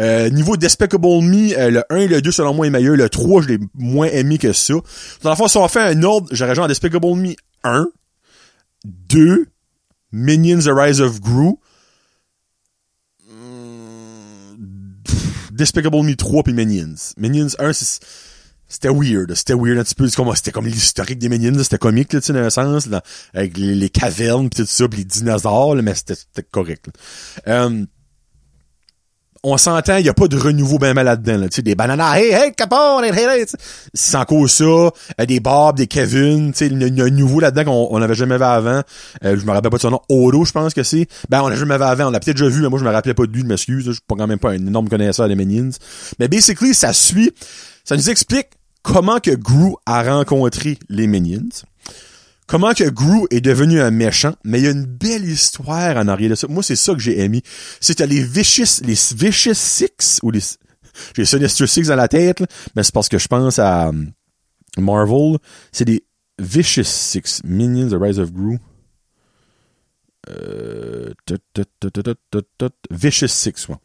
Euh, 0.00 0.28
niveau 0.30 0.56
Despicable 0.56 1.22
Me, 1.22 1.58
euh, 1.58 1.70
le 1.70 1.84
1 1.90 1.96
et 1.96 2.08
le 2.08 2.22
2, 2.22 2.30
selon 2.30 2.54
moi, 2.54 2.66
est 2.66 2.70
meilleur. 2.70 2.96
Le 2.96 3.08
3, 3.08 3.42
je 3.42 3.48
l'ai 3.48 3.58
moins 3.74 4.08
aimé 4.08 4.38
que 4.38 4.52
ça. 4.52 4.74
Dans 5.22 5.30
la 5.30 5.36
fois, 5.36 5.48
si 5.48 5.56
on 5.56 5.66
fait 5.68 5.80
un 5.80 6.02
ordre, 6.02 6.28
j'aurais 6.30 6.54
genre 6.54 6.68
Despicable 6.68 7.14
Me 7.14 7.34
1, 7.64 7.88
2, 8.84 9.46
Minions 10.12 10.60
The 10.60 10.72
Rise 10.74 11.00
of 11.00 11.20
Gru, 11.20 11.54
hmm, 13.28 14.56
Despicable 15.52 16.02
Me 16.02 16.14
3 16.14 16.42
puis 16.42 16.52
Minions. 16.52 17.14
Minions 17.16 17.54
1, 17.58 17.72
c'est 17.72 18.00
c'était 18.68 18.90
weird, 18.90 19.34
c'était 19.34 19.54
weird 19.54 19.78
un 19.78 19.82
petit 19.82 19.94
peu, 19.94 20.08
c'était 20.08 20.52
comme 20.52 20.66
l'historique 20.66 21.18
des 21.18 21.30
Minions, 21.30 21.62
c'était 21.62 21.78
comique, 21.78 22.12
là, 22.12 22.20
tu 22.20 22.26
sais, 22.26 22.32
dans 22.34 22.40
un 22.40 22.50
sens, 22.50 22.86
là, 22.86 23.02
avec 23.32 23.56
les, 23.56 23.88
cavernes 23.88 24.50
pis 24.50 24.62
tout 24.62 24.66
ça, 24.66 24.86
pis 24.88 24.98
les 24.98 25.04
dinosaures, 25.04 25.74
là, 25.74 25.82
mais 25.82 25.94
c'était 25.94 26.42
correct. 26.50 26.86
Euh, 27.46 27.84
on 29.44 29.56
s'entend, 29.56 29.96
il 29.96 30.04
y 30.04 30.08
a 30.08 30.14
pas 30.14 30.28
de 30.28 30.36
renouveau 30.36 30.78
ben 30.78 30.92
mal 30.92 31.06
là-dedans, 31.06 31.38
là, 31.38 31.48
tu 31.48 31.56
sais, 31.56 31.62
des 31.62 31.74
bananas, 31.74 32.18
hey, 32.18 32.30
hey, 32.30 32.52
Capone, 32.54 33.04
hey, 33.04 33.12
hey, 33.12 33.46
c'est 33.94 34.16
encore 34.16 34.50
ça, 34.50 34.64
euh, 34.64 34.90
des 35.26 35.40
Bob, 35.40 35.76
des 35.76 35.86
Kevin, 35.86 36.52
tu 36.52 36.58
sais, 36.58 36.66
il 36.66 36.96
y 36.96 37.00
a 37.00 37.04
un 37.04 37.10
nouveau 37.10 37.40
là-dedans 37.40 37.64
qu'on 37.64 37.88
on 37.96 38.02
avait 38.02 38.14
jamais 38.14 38.36
vu 38.36 38.44
avant, 38.44 38.82
euh, 39.24 39.36
je 39.38 39.46
me 39.46 39.52
rappelle 39.52 39.70
pas 39.70 39.78
de 39.78 39.82
son 39.82 39.92
nom, 39.92 40.00
Odo, 40.10 40.44
je 40.44 40.52
pense 40.52 40.74
que 40.74 40.82
c'est, 40.82 41.06
ben, 41.30 41.40
on 41.42 41.48
l'a 41.48 41.56
jamais 41.56 41.78
vu 41.78 41.84
avant, 41.84 42.08
on 42.08 42.10
l'a 42.10 42.20
peut-être 42.20 42.36
déjà 42.36 42.50
vu, 42.50 42.60
mais 42.60 42.68
moi, 42.68 42.78
je 42.78 42.84
me 42.84 42.90
rappelais 42.90 43.14
pas 43.14 43.24
de 43.24 43.32
lui, 43.32 43.40
je 43.40 43.46
m'excuse, 43.46 43.86
je 43.86 43.92
suis 43.92 44.02
pas 44.06 44.16
quand 44.16 44.26
même 44.26 44.38
pas 44.38 44.50
un 44.50 44.54
énorme 44.66 44.90
connaisseur 44.90 45.26
des 45.26 45.36
Minions, 45.36 45.70
mais 46.18 46.28
basically, 46.28 46.74
ça 46.74 46.92
suit, 46.92 47.32
ça 47.84 47.96
nous 47.96 48.10
explique 48.10 48.48
comment 48.88 49.20
que 49.20 49.30
Gru 49.30 49.74
a 49.86 50.02
rencontré 50.02 50.78
les 50.88 51.06
Minions, 51.06 51.64
comment 52.46 52.72
que 52.72 52.88
Gru 52.88 53.26
est 53.30 53.42
devenu 53.42 53.80
un 53.80 53.90
méchant, 53.90 54.34
mais 54.44 54.60
il 54.60 54.64
y 54.64 54.68
a 54.68 54.70
une 54.70 54.86
belle 54.86 55.24
histoire 55.24 55.96
en 55.96 56.08
arrière 56.08 56.30
de 56.30 56.34
ça. 56.34 56.48
Moi, 56.48 56.62
c'est 56.62 56.76
ça 56.76 56.94
que 56.94 57.00
j'ai 57.00 57.20
aimé. 57.20 57.42
C'était 57.80 58.06
les 58.06 58.22
Vicious, 58.22 58.82
les 58.82 58.98
Vicious 59.14 59.54
Six, 59.54 60.20
ou 60.22 60.30
les, 60.30 60.40
j'ai 61.14 61.24
Sinister 61.24 61.66
Six 61.66 61.88
dans 61.88 61.96
la 61.96 62.08
tête, 62.08 62.42
mais 62.74 62.82
c'est 62.82 62.94
parce 62.94 63.08
que 63.08 63.18
je 63.18 63.28
pense 63.28 63.58
à 63.58 63.88
um, 63.88 64.10
Marvel. 64.78 65.36
C'est 65.70 65.84
des 65.84 66.04
Vicious 66.38 66.84
Six, 66.84 67.42
Minions, 67.44 67.90
The 67.90 68.00
Rise 68.00 68.18
of 68.18 68.32
Gru. 68.32 68.58
Euh, 70.30 71.12
Vicious 72.90 73.28
Six, 73.28 73.68
ouais. 73.68 73.76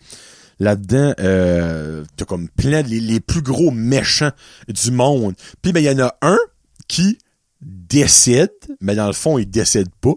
Là-dedans, 0.64 1.14
euh, 1.20 2.06
t'as 2.16 2.24
comme 2.24 2.48
plein 2.48 2.84
les, 2.84 3.02
les, 3.02 3.20
plus 3.20 3.42
gros 3.42 3.70
méchants 3.70 4.32
du 4.70 4.92
monde. 4.92 5.34
Puis 5.62 5.74
ben 5.74 5.82
il 5.82 5.86
y 5.86 5.90
en 5.90 6.00
a 6.00 6.16
un 6.22 6.40
qui 6.88 7.18
décède, 7.62 8.54
mais 8.80 8.96
dans 8.96 9.08
le 9.08 9.14
fond, 9.14 9.38
il 9.38 9.50
décède 9.50 9.90
pas. 10.00 10.14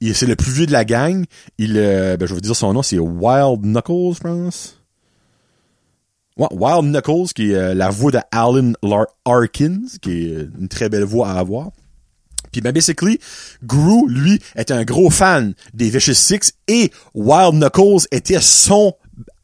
C'est 0.00 0.26
le 0.26 0.36
plus 0.36 0.52
vieux 0.52 0.66
de 0.66 0.72
la 0.72 0.86
gang. 0.86 1.26
Il, 1.58 1.76
euh, 1.76 2.16
ben, 2.16 2.24
je 2.24 2.34
vais 2.34 2.40
dire 2.40 2.56
son 2.56 2.72
nom, 2.72 2.82
c'est 2.82 2.98
Wild 2.98 3.60
Knuckles, 3.62 4.14
je 4.14 4.20
pense. 4.20 4.80
Wild 6.38 6.90
Knuckles, 6.90 7.34
qui 7.34 7.50
est 7.50 7.54
euh, 7.54 7.74
la 7.74 7.90
voix 7.90 8.10
de 8.10 8.20
Alan 8.32 8.72
Arkins, 9.26 9.82
qui 10.00 10.12
est 10.12 10.48
une 10.58 10.68
très 10.68 10.88
belle 10.88 11.04
voix 11.04 11.28
à 11.28 11.40
avoir. 11.40 11.72
Puis 12.52 12.62
ben 12.62 12.72
basically, 12.72 13.20
Gru, 13.62 14.08
lui, 14.08 14.40
était 14.56 14.72
un 14.72 14.84
gros 14.84 15.10
fan 15.10 15.52
des 15.74 15.90
Vicious 15.90 16.14
Six 16.14 16.54
et 16.68 16.90
Wild 17.14 17.56
Knuckles 17.56 18.06
était 18.10 18.40
son 18.40 18.94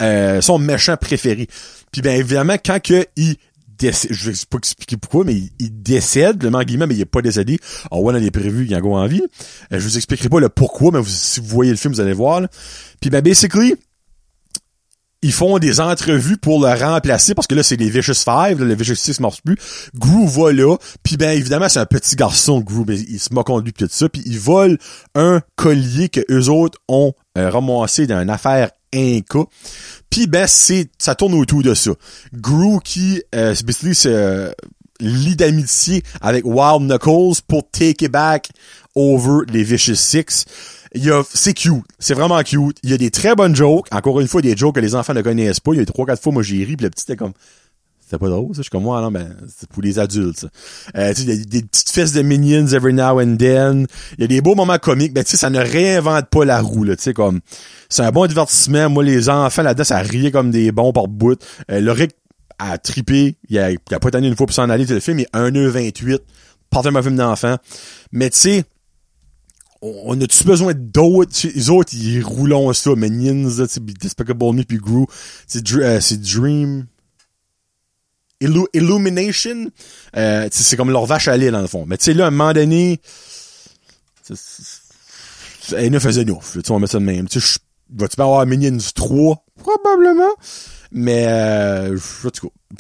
euh, 0.03 0.41
son 0.41 0.59
méchant 0.59 0.97
préféré. 0.97 1.49
Puis 1.93 2.03
ben 2.03 2.19
évidemment, 2.19 2.57
quand 2.63 2.83
que 2.83 3.07
il 3.17 3.37
décède, 3.79 4.13
je 4.13 4.31
vais 4.31 4.37
pas 4.49 4.59
expliquer 4.59 4.97
pourquoi, 4.97 5.25
mais 5.25 5.35
il, 5.35 5.83
décède, 5.83 6.43
le 6.43 6.65
guillemets, 6.65 6.87
mais 6.87 6.95
il 6.95 7.01
est 7.01 7.05
pas 7.05 7.23
décédé. 7.23 7.59
Oh 7.91 8.01
ouais, 8.01 8.19
il 8.21 8.27
est 8.27 8.31
prévu, 8.31 8.67
il 8.67 8.75
a 8.75 8.81
go 8.81 8.95
en 8.95 9.07
vie. 9.07 9.23
Euh, 9.73 9.79
je 9.79 9.85
vous 9.85 9.97
expliquerai 9.97 10.29
pas 10.29 10.41
le 10.41 10.49
pourquoi, 10.49 10.91
mais 10.93 11.01
si 11.07 11.41
vous 11.41 11.47
voyez 11.47 11.71
le 11.71 11.77
film, 11.77 11.95
vous 11.95 12.01
allez 12.01 12.13
voir. 12.13 12.43
Puis 13.01 13.11
ben 13.11 13.21
basically, 13.21 13.75
ils 15.23 15.33
font 15.33 15.59
des 15.59 15.81
entrevues 15.81 16.37
pour 16.37 16.61
le 16.61 16.73
remplacer 16.73 17.35
parce 17.35 17.47
que 17.47 17.55
là 17.55 17.63
c'est 17.63 17.77
les 17.77 17.91
Vicious 17.91 18.15
Five, 18.15 18.63
le 18.63 18.75
Vicious 18.75 18.95
Six 18.95 19.21
marche 19.21 19.43
plus. 19.43 19.57
Gru 19.95 20.27
va 20.27 20.53
là, 20.53 20.77
puis 21.03 21.17
ben 21.17 21.31
évidemment 21.31 21.69
c'est 21.69 21.81
un 21.81 21.87
petit 21.87 22.17
garçon 22.17 22.61
Gru, 22.61 22.85
mais 22.87 22.97
il 22.97 23.19
se 23.19 23.33
moque 23.33 23.49
de 23.49 23.65
lui 23.65 23.73
tout 23.73 23.89
ça, 23.91 24.09
puis 24.09 24.23
il 24.27 24.39
vole 24.39 24.79
un 25.15 25.41
collier 25.57 26.09
que 26.09 26.21
eux 26.31 26.49
autres 26.49 26.79
ont 26.89 27.13
euh, 27.39 27.51
ramassé 27.51 28.07
dans 28.07 28.21
une 28.21 28.31
affaire 28.97 29.17
Inca. 29.17 29.49
Puis 30.11 30.27
ben 30.27 30.47
c'est 30.47 30.89
ça 30.99 31.15
tourne 31.15 31.35
autour 31.35 31.63
de 31.63 31.75
ça. 31.75 31.93
Gru 32.33 32.81
qui 32.83 33.23
euh, 33.35 33.55
c'est 33.55 34.07
euh, 34.07 34.51
lit 35.01 35.37
d'amitié 35.37 36.03
avec 36.21 36.45
Wild 36.45 36.83
Knuckles 36.83 37.43
pour 37.47 37.69
take 37.71 38.05
it 38.05 38.11
back 38.11 38.49
over 38.95 39.45
les 39.49 39.63
Vicious 39.63 39.95
Six. 39.95 40.47
C'est 41.35 41.53
cute. 41.53 41.85
C'est 41.99 42.15
vraiment 42.15 42.43
cute. 42.43 42.79
Il 42.83 42.91
y 42.91 42.95
a 42.95 42.97
des 42.97 43.11
très 43.11 43.35
bonnes 43.35 43.55
jokes. 43.55 43.87
Encore 43.93 44.21
une 44.21 44.29
fois, 44.29 44.41
des 44.41 44.57
jokes 44.57 44.77
que 44.77 44.81
les 44.81 44.95
enfants 44.95 45.13
ne 45.13 45.21
connaissent 45.21 45.61
pas. 45.61 45.73
Il 45.75 45.79
y 45.79 45.83
a 45.83 45.85
trois, 45.85 46.07
quatre 46.07 46.23
fois, 46.23 46.33
moi, 46.33 46.43
j'ai 46.43 46.65
ri, 46.65 46.77
puis 46.77 46.85
le 46.85 46.91
petit 46.91 47.03
était 47.03 47.17
comme, 47.17 47.35
c'était 48.07 48.19
pas 48.19 48.29
drôle, 48.29 48.55
ça. 48.55 48.59
Je 48.59 48.63
suis 48.63 48.71
comme 48.71 48.85
moi, 48.85 49.01
non, 49.01 49.11
ben, 49.11 49.37
c'est 49.49 49.69
pour 49.69 49.83
les 49.83 49.99
adultes, 49.99 50.39
ça. 50.39 50.49
Euh, 50.97 51.13
tu 51.13 51.23
sais, 51.23 51.27
il 51.27 51.29
y 51.29 51.43
a 51.43 51.45
des 51.45 51.63
petites 51.63 51.91
fesses 51.91 52.13
de 52.13 52.23
minions 52.23 52.69
every 52.69 52.95
now 52.95 53.21
and 53.21 53.37
then. 53.37 53.89
Il 54.17 54.21
y 54.21 54.25
a 54.25 54.29
des 54.29 54.41
beaux 54.41 54.55
moments 54.55 54.79
comiques. 54.79 55.13
Ben, 55.13 55.25
tu 55.25 55.33
sais, 55.33 55.37
ça 55.37 55.51
ne 55.51 55.59
réinvente 55.59 56.27
pas 56.27 56.45
la 56.45 56.61
roue, 56.61 56.85
là. 56.85 56.95
Tu 56.95 57.03
sais, 57.03 57.15
comme, 57.15 57.41
c'est 57.89 58.03
un 58.03 58.13
bon 58.13 58.29
divertissement. 58.29 58.89
Moi, 58.89 59.03
les 59.03 59.29
enfants 59.29 59.63
là-dedans, 59.63 59.83
ça 59.83 59.99
riait 59.99 60.31
comme 60.31 60.53
des 60.53 60.71
bons 60.71 60.93
par 60.93 61.09
bout. 61.09 61.37
Euh, 61.69 61.81
le 61.81 61.91
Rick 61.91 62.13
a 62.61 62.79
trippé. 62.79 63.39
Il 63.49 63.59
a, 63.59 63.71
a 63.91 63.99
pas 63.99 64.11
tenu 64.13 64.29
une 64.29 64.37
fois 64.37 64.47
pour 64.47 64.55
s'en 64.55 64.71
aller. 64.71 64.85
Le 64.85 65.01
film 65.01 65.19
est 65.19 65.35
1h28. 65.35 66.21
Parfaitement 66.71 67.03
film 67.03 67.17
d'enfant. 67.17 67.57
Mais 68.13 68.31
tu 68.31 68.39
sais, 68.39 68.65
on 69.83 70.21
a-tu 70.21 70.45
besoin 70.45 70.75
d'autres? 70.75 71.33
Les 71.43 71.71
autres, 71.71 71.93
ils 71.93 72.23
roulent 72.23 72.73
ça, 72.73 72.95
Minions, 72.95 73.51
Despicable 74.01 74.53
Me 74.53 74.63
puis 74.63 74.79
Gru. 74.79 75.07
C'est 75.49 75.69
euh, 75.75 76.01
Dream... 78.41 78.67
Illumination. 78.75 79.71
Euh, 80.17 80.49
c'est 80.51 80.77
comme 80.77 80.91
leur 80.91 81.07
vache 81.07 81.29
à 81.29 81.37
lait, 81.37 81.51
dans 81.51 81.61
le 81.61 81.67
fond. 81.67 81.85
Mais 81.87 81.97
tu 81.97 82.05
sais, 82.05 82.15
là, 82.15 82.25
à 82.25 82.29
un 82.29 82.31
moment 82.31 82.53
donné... 82.53 83.01
Elle 85.77 85.91
ne 85.91 85.99
faisait 85.99 86.25
neuf. 86.25 86.57
Tu 86.65 86.73
on 86.73 86.79
met 86.79 86.87
ça 86.87 86.99
de 86.99 87.05
même. 87.05 87.29
Tu 87.29 87.41
vas-tu 87.95 88.17
pas 88.17 88.25
avoir 88.25 88.47
Minions 88.47 88.79
3? 88.95 89.45
Probablement. 89.59 90.31
Mais, 90.93 91.27
euh, 91.27 91.99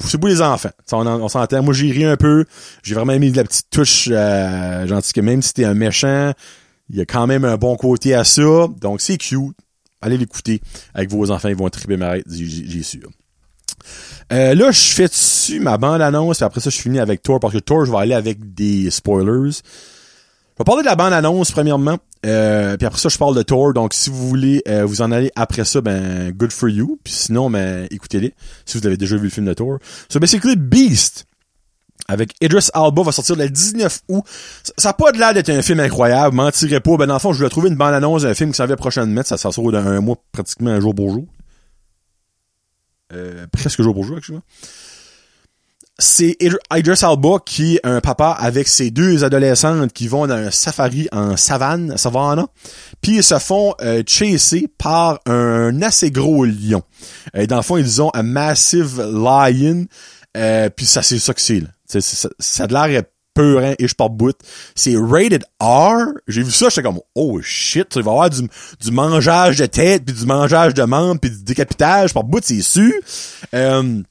c'est 0.05 0.19
beau 0.19 0.29
les 0.29 0.41
enfants. 0.41 0.71
on, 0.93 1.07
on 1.07 1.29
s'entend. 1.29 1.63
Moi, 1.63 1.75
j'ai 1.75 1.91
ri 1.91 2.05
un 2.05 2.17
peu. 2.17 2.45
J'ai 2.83 2.95
vraiment 2.95 3.19
mis 3.19 3.31
de 3.31 3.37
la 3.37 3.45
petite 3.45 3.69
touche 3.71 4.09
euh, 4.11 4.87
que 4.87 5.21
même 5.21 5.43
si 5.43 5.55
t'es 5.55 5.65
un 5.65 5.75
méchant, 5.75 6.33
il 6.89 6.97
y 6.97 7.01
a 7.01 7.05
quand 7.05 7.27
même 7.27 7.45
un 7.45 7.57
bon 7.57 7.77
côté 7.77 8.15
à 8.15 8.25
ça. 8.25 8.69
Donc, 8.81 9.01
c'est 9.01 9.17
cute. 9.17 9.57
Allez 10.01 10.19
l'écouter 10.19 10.61
avec 10.95 11.11
vos 11.11 11.31
enfants. 11.31 11.49
Ils 11.49 11.57
vont 11.57 11.69
triper 11.69 11.97
ma 11.97 12.17
j'ai 12.29 12.83
sûr. 12.83 13.11
Euh, 14.33 14.55
là, 14.55 14.71
je 14.71 14.93
fais 14.95 15.09
dessus 15.09 15.61
ma 15.61 15.79
bande-annonce, 15.79 16.43
après 16.43 16.61
ça, 16.61 16.71
je 16.71 16.79
finis 16.79 16.99
avec 16.99 17.23
Thor, 17.23 17.41
parce 17.41 17.55
que 17.55 17.59
Thor, 17.59 17.85
je 17.85 17.93
vais 17.93 17.99
aller 17.99 18.15
avec 18.15 18.55
des 18.55 18.91
spoilers. 18.91 19.53
Je 19.53 20.63
vais 20.63 20.65
parler 20.65 20.83
de 20.83 20.87
la 20.87 20.97
bande-annonce, 20.97 21.53
premièrement, 21.53 21.99
euh, 22.25 22.77
puis 22.77 22.87
après 22.87 22.99
ça, 22.99 23.09
je 23.09 23.19
parle 23.19 23.37
de 23.37 23.43
Thor, 23.43 23.73
donc 23.73 23.95
si 23.95 24.11
vous 24.11 24.29
voulez 24.29 24.63
euh, 24.69 24.85
vous 24.85 25.03
en 25.03 25.13
aller 25.13 25.31
après 25.37 25.65
ça, 25.65 25.81
ben, 25.81 26.33
good 26.33 26.51
for 26.51 26.69
you, 26.69 26.99
puis 27.05 27.13
sinon, 27.13 27.51
ben, 27.51 27.87
écoutez-les, 27.91 28.35
si 28.65 28.79
vous 28.79 28.87
avez 28.87 28.97
déjà 28.97 29.17
vu 29.17 29.25
le 29.25 29.31
film 29.31 29.47
de 29.47 29.55
Thor. 29.55 29.79
So, 30.09 30.19
basically, 30.19 30.57
Beast, 30.57 31.27
avec 32.09 32.35
Idris 32.41 32.69
Alba 32.73 33.03
va 33.03 33.13
sortir 33.13 33.37
le 33.37 33.49
19 33.49 34.01
août. 34.09 34.25
Ça 34.77 34.91
n'a 34.91 34.93
pas 34.93 35.13
de 35.13 35.19
l'air 35.19 35.35
d'être 35.35 35.51
un 35.51 35.63
film 35.63 35.81
incroyable, 35.81 36.37
mentirais 36.37 36.81
pas. 36.81 36.97
Ben 36.97 37.07
dans 37.07 37.15
le 37.15 37.21
fond, 37.21 37.33
je 37.33 37.39
voulais 37.39 37.51
trouver 37.51 37.69
une 37.69 37.77
bande 37.77 37.95
annonce 37.95 38.23
d'un 38.23 38.35
film 38.35 38.51
qui 38.51 38.57
s'en 38.57 38.67
vient 38.67 38.77
prochainement, 38.77 39.23
ça, 39.25 39.37
ça 39.37 39.51
sort 39.51 39.73
dans 39.73 39.87
un 39.87 40.01
mois 40.01 40.17
pratiquement 40.33 40.71
un 40.71 40.81
jour 40.81 40.95
pour 40.95 41.11
jour. 41.11 41.25
Euh, 43.13 43.47
presque 43.53 43.83
jour 43.83 43.95
pour 43.95 44.05
jour, 44.05 44.17
actuellement. 44.17 44.43
C'est 45.99 46.37
Idris 46.41 46.99
Alba 47.03 47.39
qui 47.45 47.77
est 47.77 47.81
un 47.87 48.03
papa 48.03 48.37
avec 48.39 48.69
ses 48.69 48.91
deux 48.91 49.25
adolescentes 49.25 49.95
qui 49.95 50.09
vont 50.09 50.27
dans 50.27 50.35
un 50.35 50.51
safari 50.51 51.09
en 51.11 51.39
savane, 51.39 51.97
savannah, 51.97 52.49
puis 53.01 53.17
ils 53.17 53.25
se 53.25 53.39
font 53.39 53.75
euh, 53.81 54.03
chasser 54.07 54.69
par 54.77 55.21
un 55.25 55.81
assez 55.81 56.11
gros 56.11 56.45
lion. 56.45 56.83
Euh, 57.35 57.47
dans 57.47 57.57
le 57.57 57.63
fond, 57.63 57.79
ils 57.79 58.03
ont 58.03 58.11
un 58.13 58.23
massive 58.23 59.01
lion, 59.01 59.87
euh, 60.37 60.69
puis 60.69 60.85
ça 60.85 61.03
c'est 61.03 61.19
ça 61.19 61.33
que 61.33 61.41
c'est. 61.41 61.63
Ça, 61.87 62.29
ça, 62.39 62.65
a 62.65 62.89
l'air 62.89 63.03
peurant 63.37 63.75
et 63.79 63.87
je 63.87 63.95
bout. 64.09 64.37
C'est 64.75 64.97
rated 64.97 65.45
R. 65.61 66.15
J'ai 66.27 66.43
vu 66.43 66.51
ça, 66.51 66.69
j'étais 66.69 66.83
comme 66.83 67.01
oh 67.15 67.41
shit, 67.43 67.95
il 67.95 68.03
va 68.03 68.11
y 68.11 68.15
avoir 68.15 68.31
du, 68.31 68.49
du 68.81 68.91
mangeage 68.91 69.59
de 69.59 69.67
tête 69.67 70.05
puis 70.05 70.15
du 70.15 70.27
mangeage 70.27 70.75
de 70.75 70.83
membres 70.83 71.21
puis 71.21 71.31
du 71.31 71.45
décapitage 71.45 72.13
par 72.15 72.25
bout, 72.25 72.43
c'est 72.43 72.63
sûr. 72.63 72.93
Euh, 73.55 74.03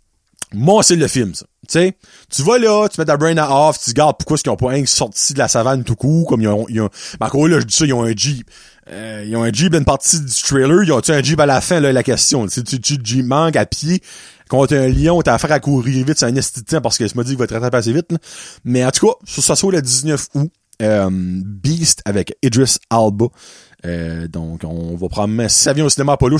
moi, 0.54 0.84
c'est 0.84 0.96
le 0.96 1.08
film, 1.08 1.34
ça. 1.34 1.46
Tu 1.68 1.80
sais, 1.80 1.98
tu 2.30 2.44
vas 2.44 2.60
là, 2.60 2.88
tu 2.88 3.02
mets 3.02 3.06
ta 3.06 3.18
brain 3.18 3.36
à 3.38 3.68
off, 3.68 3.80
tu 3.84 3.90
regardes 3.90 4.18
pourquoi 4.18 4.36
est-ce 4.36 4.44
qu'ils 4.44 4.52
ont 4.52 4.56
pas 4.56 4.72
un 4.72 4.86
sorti 4.86 5.34
de 5.34 5.40
la 5.40 5.48
savane 5.48 5.84
tout 5.84 5.96
court, 5.96 6.28
comme 6.28 6.42
ils 6.42 6.48
ont, 6.48 6.68
ils 6.70 6.80
ont, 6.80 6.90
encore 7.20 7.48
là, 7.48 7.60
je 7.60 7.66
dis 7.66 7.76
ça, 7.76 7.86
ils 7.86 7.94
ont 7.94 8.04
un 8.04 8.14
Jeep. 8.16 8.48
Euh, 8.92 9.26
ils 9.28 9.36
ont 9.36 9.44
un 9.44 9.52
Jeep 9.52 9.74
une 9.74 9.84
partie 9.84 10.20
du 10.20 10.42
trailer, 10.44 10.84
ils 10.84 10.92
ont-tu 10.92 11.12
un 11.12 11.24
Jeep 11.24 11.40
à 11.40 11.48
la 11.48 11.60
fin, 11.60 11.80
là, 11.80 11.92
la 11.92 12.04
question. 12.04 12.46
Tu 12.48 12.64
tu 12.64 12.98
Jeep 13.04 13.26
manque 13.26 13.56
à 13.56 13.66
pied, 13.66 14.02
contre 14.50 14.76
un 14.76 14.88
lion, 14.88 15.22
t'as 15.22 15.36
affaire 15.36 15.52
à 15.52 15.60
courir 15.60 16.06
vite, 16.06 16.20
c'est 16.20 16.26
un 16.26 16.36
estitant 16.36 16.82
parce 16.82 16.98
que 16.98 17.08
je 17.08 17.18
me 17.18 17.24
dit 17.24 17.32
qu'il 17.32 17.40
va 17.40 17.48
te 17.48 17.54
rattraper 17.54 17.78
assez 17.78 17.94
vite. 17.94 18.14
Mais 18.64 18.86
en 18.86 18.92
tout 18.92 19.08
cas, 19.08 19.14
ça 19.26 19.56
sort 19.56 19.72
le 19.72 19.82
19 19.82 20.28
août. 20.36 20.52
Euh, 20.82 21.10
Beast 21.10 22.02
avec 22.04 22.36
Idris 22.44 22.78
Alba. 22.90 23.28
Euh, 23.86 24.28
donc, 24.28 24.64
on 24.64 24.96
va 24.96 25.08
probablement, 25.10 25.48
si 25.48 25.62
ça 25.62 25.74
vient 25.74 25.86
au 25.86 25.90
cinéma 25.90 26.14
Apollo, 26.14 26.38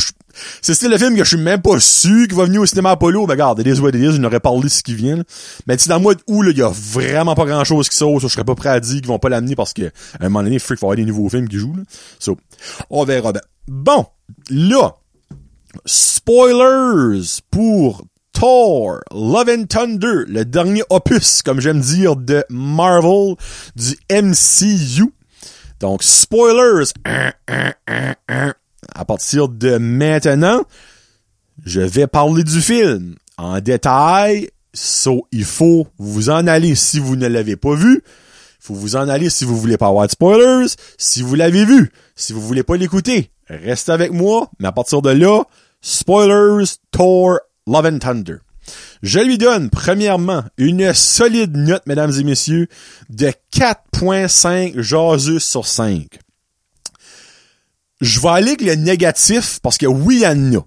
c'est 0.62 0.82
le 0.84 0.98
film 0.98 1.16
que 1.16 1.24
je 1.24 1.36
suis 1.36 1.44
même 1.44 1.62
pas 1.62 1.80
sûr 1.80 2.28
qu'il 2.28 2.36
va 2.36 2.46
venir 2.46 2.62
au 2.62 2.66
cinéma 2.66 2.92
Apollo. 2.92 3.28
Ben, 3.28 3.34
regarde, 3.34 3.62
des 3.62 3.80
what 3.80 3.90
it 3.90 3.96
is, 3.96 4.14
je 4.14 4.18
n'aurais 4.18 4.40
parlé 4.40 4.68
ce 4.68 4.84
qui 4.84 4.96
vient. 4.96 5.22
Mais 5.68 5.78
si 5.78 5.88
dans 5.88 5.98
le 5.98 6.02
mois 6.02 6.16
d'août, 6.16 6.46
il 6.50 6.58
y 6.58 6.62
a 6.62 6.72
vraiment 6.74 7.36
pas 7.36 7.46
grand 7.46 7.64
chose 7.64 7.88
qui 7.88 7.96
sort, 7.96 8.20
je 8.20 8.28
serais 8.28 8.44
pas 8.44 8.56
prêt 8.56 8.70
à 8.70 8.80
dire 8.80 8.96
qu'ils 8.96 9.08
vont 9.08 9.20
pas 9.20 9.30
l'amener 9.30 9.56
parce 9.56 9.74
que, 9.74 9.84
à 9.84 10.26
un 10.26 10.30
moment 10.30 10.44
donné, 10.44 10.60
Freak, 10.60 10.80
va 10.80 10.88
avoir 10.88 10.98
des 10.98 11.06
nouveaux 11.06 11.30
films 11.30 11.48
qui 11.48 11.58
jouent, 11.58 11.76
là. 11.76 11.84
So, 12.20 12.38
on 12.90 13.04
verra 13.06 13.32
bien. 13.32 13.42
Bon, 13.68 14.06
là, 14.50 14.96
Spoilers 15.86 17.42
pour 17.52 18.06
Thor, 18.34 19.00
Love 19.12 19.50
and 19.50 19.66
Thunder, 19.66 20.26
le 20.28 20.44
dernier 20.44 20.84
opus, 20.90 21.42
comme 21.42 21.62
j'aime 21.62 21.80
dire, 21.80 22.16
de 22.16 22.44
Marvel, 22.50 23.36
du 23.76 23.98
MCU. 24.12 25.14
Donc, 25.80 26.04
spoilers. 26.04 26.92
À 28.94 29.06
partir 29.06 29.48
de 29.48 29.78
maintenant, 29.78 30.64
je 31.66 31.82
vais 31.82 32.08
parler 32.08 32.44
du 32.44 32.62
film 32.62 33.16
en 33.38 33.60
détail. 33.60 34.50
So, 34.74 35.28
il 35.32 35.46
faut 35.46 35.88
vous 35.98 36.30
en 36.30 36.48
aller 36.48 36.76
si 36.76 37.00
vous 37.00 37.16
ne 37.16 37.28
l'avez 37.28 37.56
pas 37.56 37.76
vu. 37.76 38.04
Il 38.04 38.66
faut 38.68 38.74
vous 38.74 38.96
en 38.96 39.08
aller 39.08 39.30
si 39.30 39.46
vous 39.46 39.58
voulez 39.58 39.78
pas 39.78 39.88
avoir 39.88 40.08
de 40.08 40.12
spoilers. 40.12 40.68
Si 40.98 41.22
vous 41.22 41.36
l'avez 41.36 41.66
vu, 41.66 41.92
si 42.16 42.34
vous 42.34 42.42
voulez 42.42 42.64
pas 42.64 42.76
l'écouter, 42.76 43.32
restez 43.48 43.92
avec 43.92 44.12
moi. 44.12 44.50
Mais 44.60 44.68
à 44.68 44.72
partir 44.72 45.02
de 45.02 45.12
là, 45.12 45.44
Spoilers, 45.88 46.78
Thor, 46.90 47.42
Love 47.68 47.86
and 47.86 48.00
Thunder. 48.00 48.38
Je 49.04 49.20
lui 49.20 49.38
donne, 49.38 49.70
premièrement, 49.70 50.44
une 50.58 50.96
solide 50.96 51.56
note, 51.56 51.86
mesdames 51.86 52.12
et 52.20 52.24
messieurs, 52.24 52.68
de 53.10 53.32
4.5 53.54 54.82
jaseux 54.82 55.38
sur 55.38 55.68
5. 55.68 56.08
Je 58.02 58.20
vais 58.20 58.30
aller 58.30 58.48
avec 58.48 58.62
le 58.62 58.74
négatif 58.74 59.60
parce 59.62 59.78
que 59.78 59.86
oui, 59.86 60.24
il 60.24 60.54
y. 60.54 60.58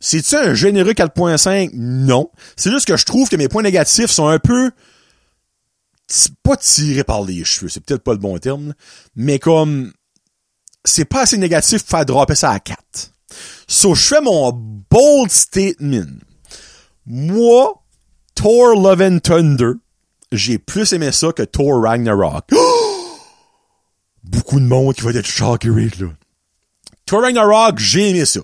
C'est-tu 0.00 0.36
un 0.36 0.52
généreux 0.52 0.92
4.5? 0.92 1.70
Non. 1.72 2.30
C'est 2.56 2.70
juste 2.70 2.86
que 2.86 2.98
je 2.98 3.06
trouve 3.06 3.30
que 3.30 3.36
mes 3.36 3.48
points 3.48 3.62
négatifs 3.62 4.10
sont 4.10 4.28
un 4.28 4.38
peu 4.38 4.70
pas 6.42 6.58
tirés 6.58 7.04
par 7.04 7.24
les 7.24 7.42
cheveux, 7.42 7.70
c'est 7.70 7.80
peut-être 7.80 8.04
pas 8.04 8.12
le 8.12 8.18
bon 8.18 8.38
terme, 8.38 8.74
mais 9.16 9.38
comme 9.38 9.92
c'est 10.84 11.06
pas 11.06 11.22
assez 11.22 11.38
négatif 11.38 11.82
pour 11.82 11.90
faire 11.90 12.06
dropper 12.06 12.34
ça 12.34 12.50
à 12.50 12.60
4. 12.60 12.78
So, 13.66 13.94
je 13.94 14.06
fais 14.06 14.20
mon 14.20 14.52
bold 14.52 15.30
statement. 15.30 16.20
Moi, 17.06 17.82
Thor 18.34 18.74
Love 18.76 19.02
and 19.02 19.18
Thunder, 19.20 19.72
j'ai 20.32 20.58
plus 20.58 20.92
aimé 20.92 21.12
ça 21.12 21.32
que 21.32 21.42
Thor 21.42 21.82
Ragnarok. 21.82 22.50
Beaucoup 24.24 24.60
de 24.60 24.66
monde 24.66 24.94
qui 24.94 25.02
va 25.02 25.10
être 25.10 25.26
choqué, 25.26 25.68
là. 25.68 26.08
Thor 27.06 27.22
Ragnarok, 27.22 27.78
j'ai 27.78 28.10
aimé 28.10 28.24
ça. 28.24 28.40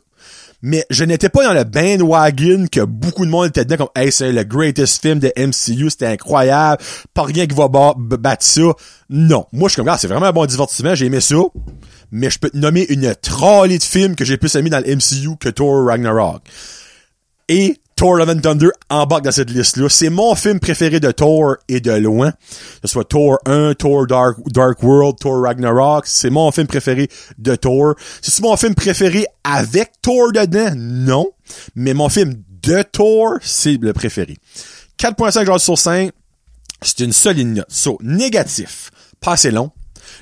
Mais 0.65 0.87
je 0.91 1.03
n'étais 1.03 1.29
pas 1.29 1.45
dans 1.45 1.55
le 1.55 1.65
bandwagon 1.65 2.67
que 2.71 2.83
beaucoup 2.83 3.27
de 3.27 3.31
monde 3.31 3.49
était 3.49 3.65
dedans 3.65 3.85
comme 3.85 4.03
Hey, 4.03 4.13
c'est 4.13 4.31
le 4.31 4.45
greatest 4.45 5.03
film 5.03 5.19
de 5.19 5.33
MCU, 5.37 5.91
c'était 5.91 6.07
incroyable, 6.07 6.81
pas 7.13 7.25
rien 7.25 7.47
qui 7.49 7.57
va 7.57 7.67
battre 7.69 8.45
ça. 8.45 8.63
Non. 9.11 9.47
Moi, 9.53 9.69
je 9.69 9.73
suis 9.73 9.81
comme, 9.81 9.89
ah, 9.89 9.99
c'est 9.99 10.07
vraiment 10.07 10.27
un 10.27 10.33
bon 10.33 10.47
divertissement, 10.47 10.95
j'ai 10.95 11.07
aimé 11.07 11.21
ça. 11.21 11.35
Mais 12.13 12.31
je 12.31 12.39
peux 12.39 12.51
te 12.51 12.57
nommer 12.57 12.87
une 12.91 13.15
trolley 13.21 13.79
de 13.79 13.83
films 13.83 14.15
que 14.15 14.25
j'ai 14.25 14.37
plus 14.37 14.55
aimé 14.55 14.71
dans 14.71 14.85
le 14.85 14.95
MCU 14.95 15.37
que 15.41 15.49
Thor 15.49 15.87
Ragnarok. 15.87 16.43
Et 17.49 17.79
Thor 17.97 18.17
Love 18.17 18.31
and 18.31 18.41
Thunder 18.41 18.69
embarque 18.91 19.25
dans 19.25 19.33
cette 19.33 19.51
liste-là. 19.51 19.89
C'est 19.89 20.11
mon 20.11 20.35
film 20.35 20.61
préféré 20.61 21.01
de 21.01 21.11
Thor 21.11 21.57
et 21.69 21.81
de 21.81 21.93
loin. 21.93 22.33
Que 22.33 22.37
ce 22.85 22.89
soit 22.89 23.05
Thor 23.05 23.39
1, 23.47 23.75
Thor 23.75 24.07
Dark, 24.07 24.83
World, 24.83 25.19
Thor 25.19 25.43
Ragnarok. 25.43 26.07
C'est 26.07 26.31
mon 26.31 26.51
film 26.51 26.67
préféré 26.67 27.09
de 27.39 27.55
Thor. 27.55 27.95
C'est 28.21 28.41
mon 28.41 28.57
film 28.57 28.75
préféré 28.75 29.27
avec 29.45 29.93
Thor 30.03 30.33
dedans? 30.33 30.75
Non. 30.77 31.31
Mais 31.77 31.95
mon 31.95 32.09
film 32.09 32.35
de 32.63 32.83
Thor, 32.83 33.39
c'est 33.41 33.79
le 33.81 33.93
préféré. 33.93 34.37
4.5 34.99 35.59
sur 35.59 35.79
5. 35.79 36.11
C'est 36.83 37.01
une 37.01 37.13
solide 37.13 37.49
note. 37.49 37.67
So, 37.69 37.99
négatif. 38.03 38.91
Pas 39.21 39.33
assez 39.33 39.51
long. 39.51 39.71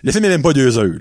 Le 0.02 0.12
film 0.12 0.24
est 0.24 0.28
même 0.28 0.42
pas 0.42 0.52
deux 0.52 0.78
heures. 0.78 1.00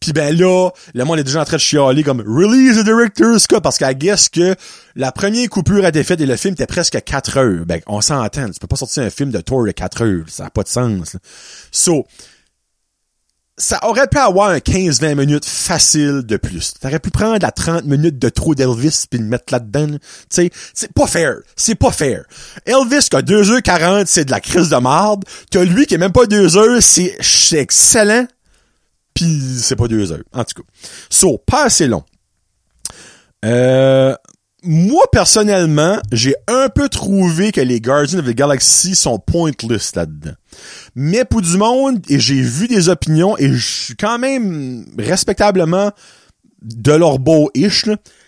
Puis 0.00 0.12
ben 0.12 0.36
là, 0.36 0.70
le 0.94 1.04
monde 1.04 1.18
est 1.18 1.24
déjà 1.24 1.42
en 1.42 1.44
train 1.44 1.56
de 1.56 1.62
chialer 1.62 2.02
comme 2.02 2.20
Release 2.20 2.78
the 2.78 2.84
Director's 2.84 3.46
Cut 3.46 3.60
parce 3.62 3.78
qu'à 3.78 3.94
guess 3.94 4.28
que 4.28 4.54
la 4.94 5.12
première 5.12 5.48
coupure 5.48 5.84
a 5.84 5.88
été 5.88 6.04
faite 6.04 6.20
et 6.20 6.26
le 6.26 6.36
film 6.36 6.54
était 6.54 6.66
presque 6.66 7.02
4 7.02 7.38
heures. 7.38 7.66
Ben, 7.66 7.80
on 7.86 8.00
s'entend. 8.00 8.50
Tu 8.50 8.60
peux 8.60 8.66
pas 8.66 8.76
sortir 8.76 9.02
un 9.02 9.10
film 9.10 9.30
de 9.30 9.40
Thor 9.40 9.64
de 9.64 9.72
4 9.72 10.02
heures. 10.02 10.24
Ça 10.28 10.44
n'a 10.44 10.50
pas 10.50 10.62
de 10.62 10.68
sens. 10.68 11.16
So, 11.70 12.06
ça 13.58 13.78
aurait 13.84 14.06
pu 14.06 14.18
avoir 14.18 14.50
un 14.50 14.58
15-20 14.58 15.14
minutes 15.14 15.46
facile 15.46 16.22
de 16.24 16.36
plus. 16.36 16.74
T'aurais 16.74 16.98
pu 16.98 17.10
prendre 17.10 17.38
la 17.40 17.50
30 17.50 17.84
minutes 17.84 18.18
de 18.18 18.28
trop 18.28 18.54
d'Elvis 18.54 19.06
puis 19.10 19.18
le 19.18 19.24
mettre 19.24 19.52
là-dedans. 19.52 19.96
Tu 20.30 20.50
c'est 20.74 20.92
pas 20.92 21.06
fair. 21.06 21.36
C'est 21.56 21.74
pas 21.74 21.90
fair. 21.90 22.24
Elvis 22.66 23.08
qui 23.08 23.16
a 23.16 23.22
2h40, 23.22 24.04
c'est 24.06 24.26
de 24.26 24.30
la 24.30 24.40
crise 24.40 24.68
de 24.68 24.76
marde. 24.76 25.24
T'as 25.50 25.64
lui 25.64 25.86
qui 25.86 25.94
est 25.94 25.98
même 25.98 26.12
pas 26.12 26.26
2 26.26 26.56
heures, 26.56 26.82
c'est 26.82 27.16
excellent. 27.52 28.26
Puis 29.14 29.40
c'est 29.62 29.76
pas 29.76 29.88
2 29.88 30.12
heures. 30.12 30.24
En 30.34 30.44
tout 30.44 30.62
cas. 30.62 30.68
So, 31.08 31.38
pas 31.38 31.64
assez 31.64 31.86
long. 31.86 32.04
Euh, 33.44 34.14
moi, 34.66 35.04
personnellement, 35.12 35.98
j'ai 36.12 36.34
un 36.48 36.68
peu 36.68 36.88
trouvé 36.88 37.52
que 37.52 37.60
les 37.60 37.80
Guardians 37.80 38.18
of 38.18 38.26
the 38.26 38.34
Galaxy 38.34 38.94
sont 38.94 39.18
pointless 39.18 39.94
là-dedans. 39.94 40.34
Mais 40.94 41.24
pour 41.24 41.42
du 41.42 41.56
monde, 41.56 42.00
et 42.08 42.18
j'ai 42.18 42.40
vu 42.40 42.68
des 42.68 42.88
opinions, 42.88 43.36
et 43.38 43.52
je 43.52 43.84
suis 43.84 43.96
quand 43.96 44.18
même 44.18 44.84
respectablement 44.98 45.92
de 46.62 46.92
leur 46.92 47.18
beau-ish, 47.18 47.86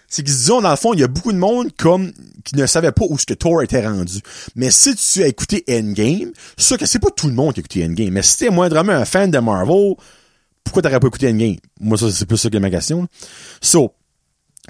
c'est 0.08 0.22
qu'ils 0.22 0.32
se 0.32 0.38
disent, 0.38 0.46
dans 0.48 0.70
le 0.70 0.76
fond, 0.76 0.94
il 0.94 1.00
y 1.00 1.04
a 1.04 1.08
beaucoup 1.08 1.32
de 1.32 1.38
monde 1.38 1.70
comme 1.76 2.12
qui 2.44 2.56
ne 2.56 2.66
savait 2.66 2.92
pas 2.92 3.04
où 3.08 3.18
ce 3.18 3.26
que 3.26 3.34
Thor 3.34 3.62
était 3.62 3.86
rendu. 3.86 4.20
Mais 4.56 4.70
si 4.70 4.94
tu 4.94 5.22
as 5.22 5.26
écouté 5.26 5.64
Endgame, 5.68 6.32
ça 6.56 6.78
que 6.78 6.86
c'est 6.86 6.98
pas 6.98 7.10
tout 7.10 7.26
le 7.26 7.34
monde 7.34 7.52
qui 7.52 7.60
a 7.60 7.62
écouté 7.62 7.84
Endgame, 7.84 8.10
mais 8.10 8.22
si 8.22 8.38
t'es 8.38 8.50
moindrement 8.50 8.92
un 8.92 9.04
fan 9.04 9.30
de 9.30 9.38
Marvel, 9.38 9.94
pourquoi 10.64 10.82
t'aurais 10.82 11.00
pas 11.00 11.08
écouté 11.08 11.28
Endgame? 11.28 11.56
Moi, 11.80 11.98
ça, 11.98 12.10
c'est 12.10 12.26
plus 12.26 12.38
ça 12.38 12.48
que 12.48 12.56
ma 12.58 12.70
question. 12.70 13.06
So, 13.60 13.92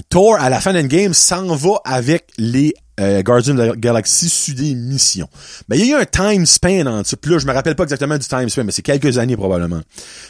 Thor, 0.09 0.35
à 0.35 0.49
la 0.49 0.61
fin 0.61 0.73
d'Endgame, 0.73 1.15
s'en 1.15 1.55
va 1.55 1.81
avec 1.85 2.29
les 2.39 2.75
euh, 3.01 3.23
Guardians 3.23 3.59
of 3.59 3.73
the 3.73 3.79
Galaxy 3.79 4.29
sur 4.29 4.55
des 4.55 4.75
missions. 4.75 5.29
Mais 5.69 5.79
il 5.79 5.87
y 5.87 5.95
a 5.95 5.99
eu 5.99 6.03
un 6.03 6.05
time 6.05 6.47
span 6.47 6.87
en 6.87 7.03
dessous. 7.03 7.17
Puis 7.17 7.31
là, 7.31 7.39
je 7.39 7.47
me 7.47 7.53
rappelle 7.53 7.77
pas 7.77 7.85
exactement 7.85 8.19
du 8.19 8.27
time 8.27 8.49
span, 8.49 8.65
mais 8.65 8.73
c'est 8.73 8.83
quelques 8.83 9.19
années 9.19 9.37
probablement. 9.37 9.81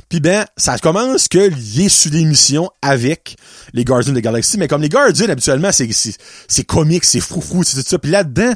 Puis 0.08 0.20
ben, 0.20 0.44
ça 0.56 0.78
commence 0.78 1.28
que 1.28 1.38
est 1.38 1.88
sur 1.88 2.10
des 2.10 2.24
missions 2.24 2.70
avec 2.82 3.36
les 3.72 3.84
Guardians 3.84 4.12
of 4.12 4.18
the 4.18 4.22
Galaxy. 4.22 4.58
Mais 4.58 4.68
comme 4.68 4.82
les 4.82 4.88
Guardians, 4.88 5.28
habituellement, 5.28 5.72
c'est, 5.72 5.88
c'est, 5.92 6.64
comique, 6.64 7.04
c'est 7.04 7.20
fou 7.20 7.42
c'est 7.64 7.82
tout 7.82 7.88
ça. 7.88 7.98
Puis 7.98 8.10
là-dedans, 8.10 8.52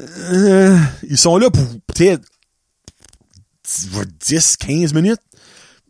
euh, 0.00 0.78
ils 1.08 1.18
sont 1.18 1.36
là 1.38 1.50
pour 1.50 1.64
peut-être 1.86 2.22
10, 4.26 4.56
15 4.56 4.94
minutes 4.94 5.20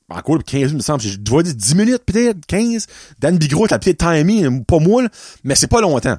encore 0.09 0.43
15 0.43 0.61
minutes, 0.61 0.75
me 0.75 0.81
semble. 0.81 1.03
Je 1.03 1.17
dois 1.17 1.43
dire 1.43 1.55
10 1.55 1.75
minutes, 1.75 2.03
peut-être, 2.07 2.47
15. 2.47 2.87
Dan 3.19 3.37
Bigro, 3.37 3.67
t'as 3.67 3.79
peut-être 3.79 3.99
pas 3.99 4.79
moi, 4.79 5.03
mais 5.45 5.55
c'est 5.55 5.67
pas 5.67 5.81
longtemps. 5.81 6.17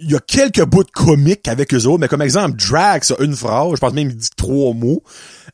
Il 0.00 0.12
y 0.12 0.14
a 0.14 0.20
quelques 0.20 0.64
bouts 0.64 0.84
de 0.84 0.90
comiques 0.90 1.48
avec 1.48 1.74
eux 1.74 1.86
autres, 1.86 1.98
mais 1.98 2.06
comme 2.06 2.22
exemple, 2.22 2.56
Drax 2.56 3.10
a 3.10 3.20
une 3.20 3.34
phrase, 3.34 3.72
je 3.74 3.80
pense 3.80 3.92
même 3.92 4.08
qu'il 4.08 4.16
dit 4.16 4.28
trois 4.36 4.72
mots. 4.72 5.02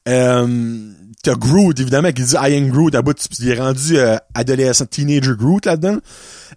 Euh, 0.07 0.93
t'as 1.23 1.35
Groot, 1.35 1.81
évidemment, 1.81 2.13
qui 2.13 2.23
dit 2.23 2.35
I 2.35 2.55
am 2.55 2.69
Groot, 2.69 2.95
à 2.95 3.01
bout, 3.01 3.17
il 3.41 3.49
est 3.49 3.59
rendu 3.59 3.97
euh, 3.97 4.19
adolescent, 4.35 4.85
teenager 4.85 5.33
Groot 5.35 5.65
là-dedans. 5.65 5.97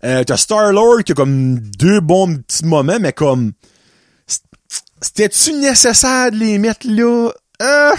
Euh, 0.04 0.24
t'as 0.26 0.36
Star-Lord 0.36 1.04
qui 1.06 1.14
a 1.14 1.16
comme 1.16 1.60
deux 1.60 2.02
bons 2.02 2.36
petits 2.38 2.66
moments, 2.66 3.00
mais 3.00 3.14
comme... 3.14 3.54
C'était-tu 5.00 5.54
nécessaire 5.54 6.32
de 6.32 6.38
les 6.38 6.58
mettre 6.58 6.88
là? 6.90 7.30
Euh, 7.62 7.92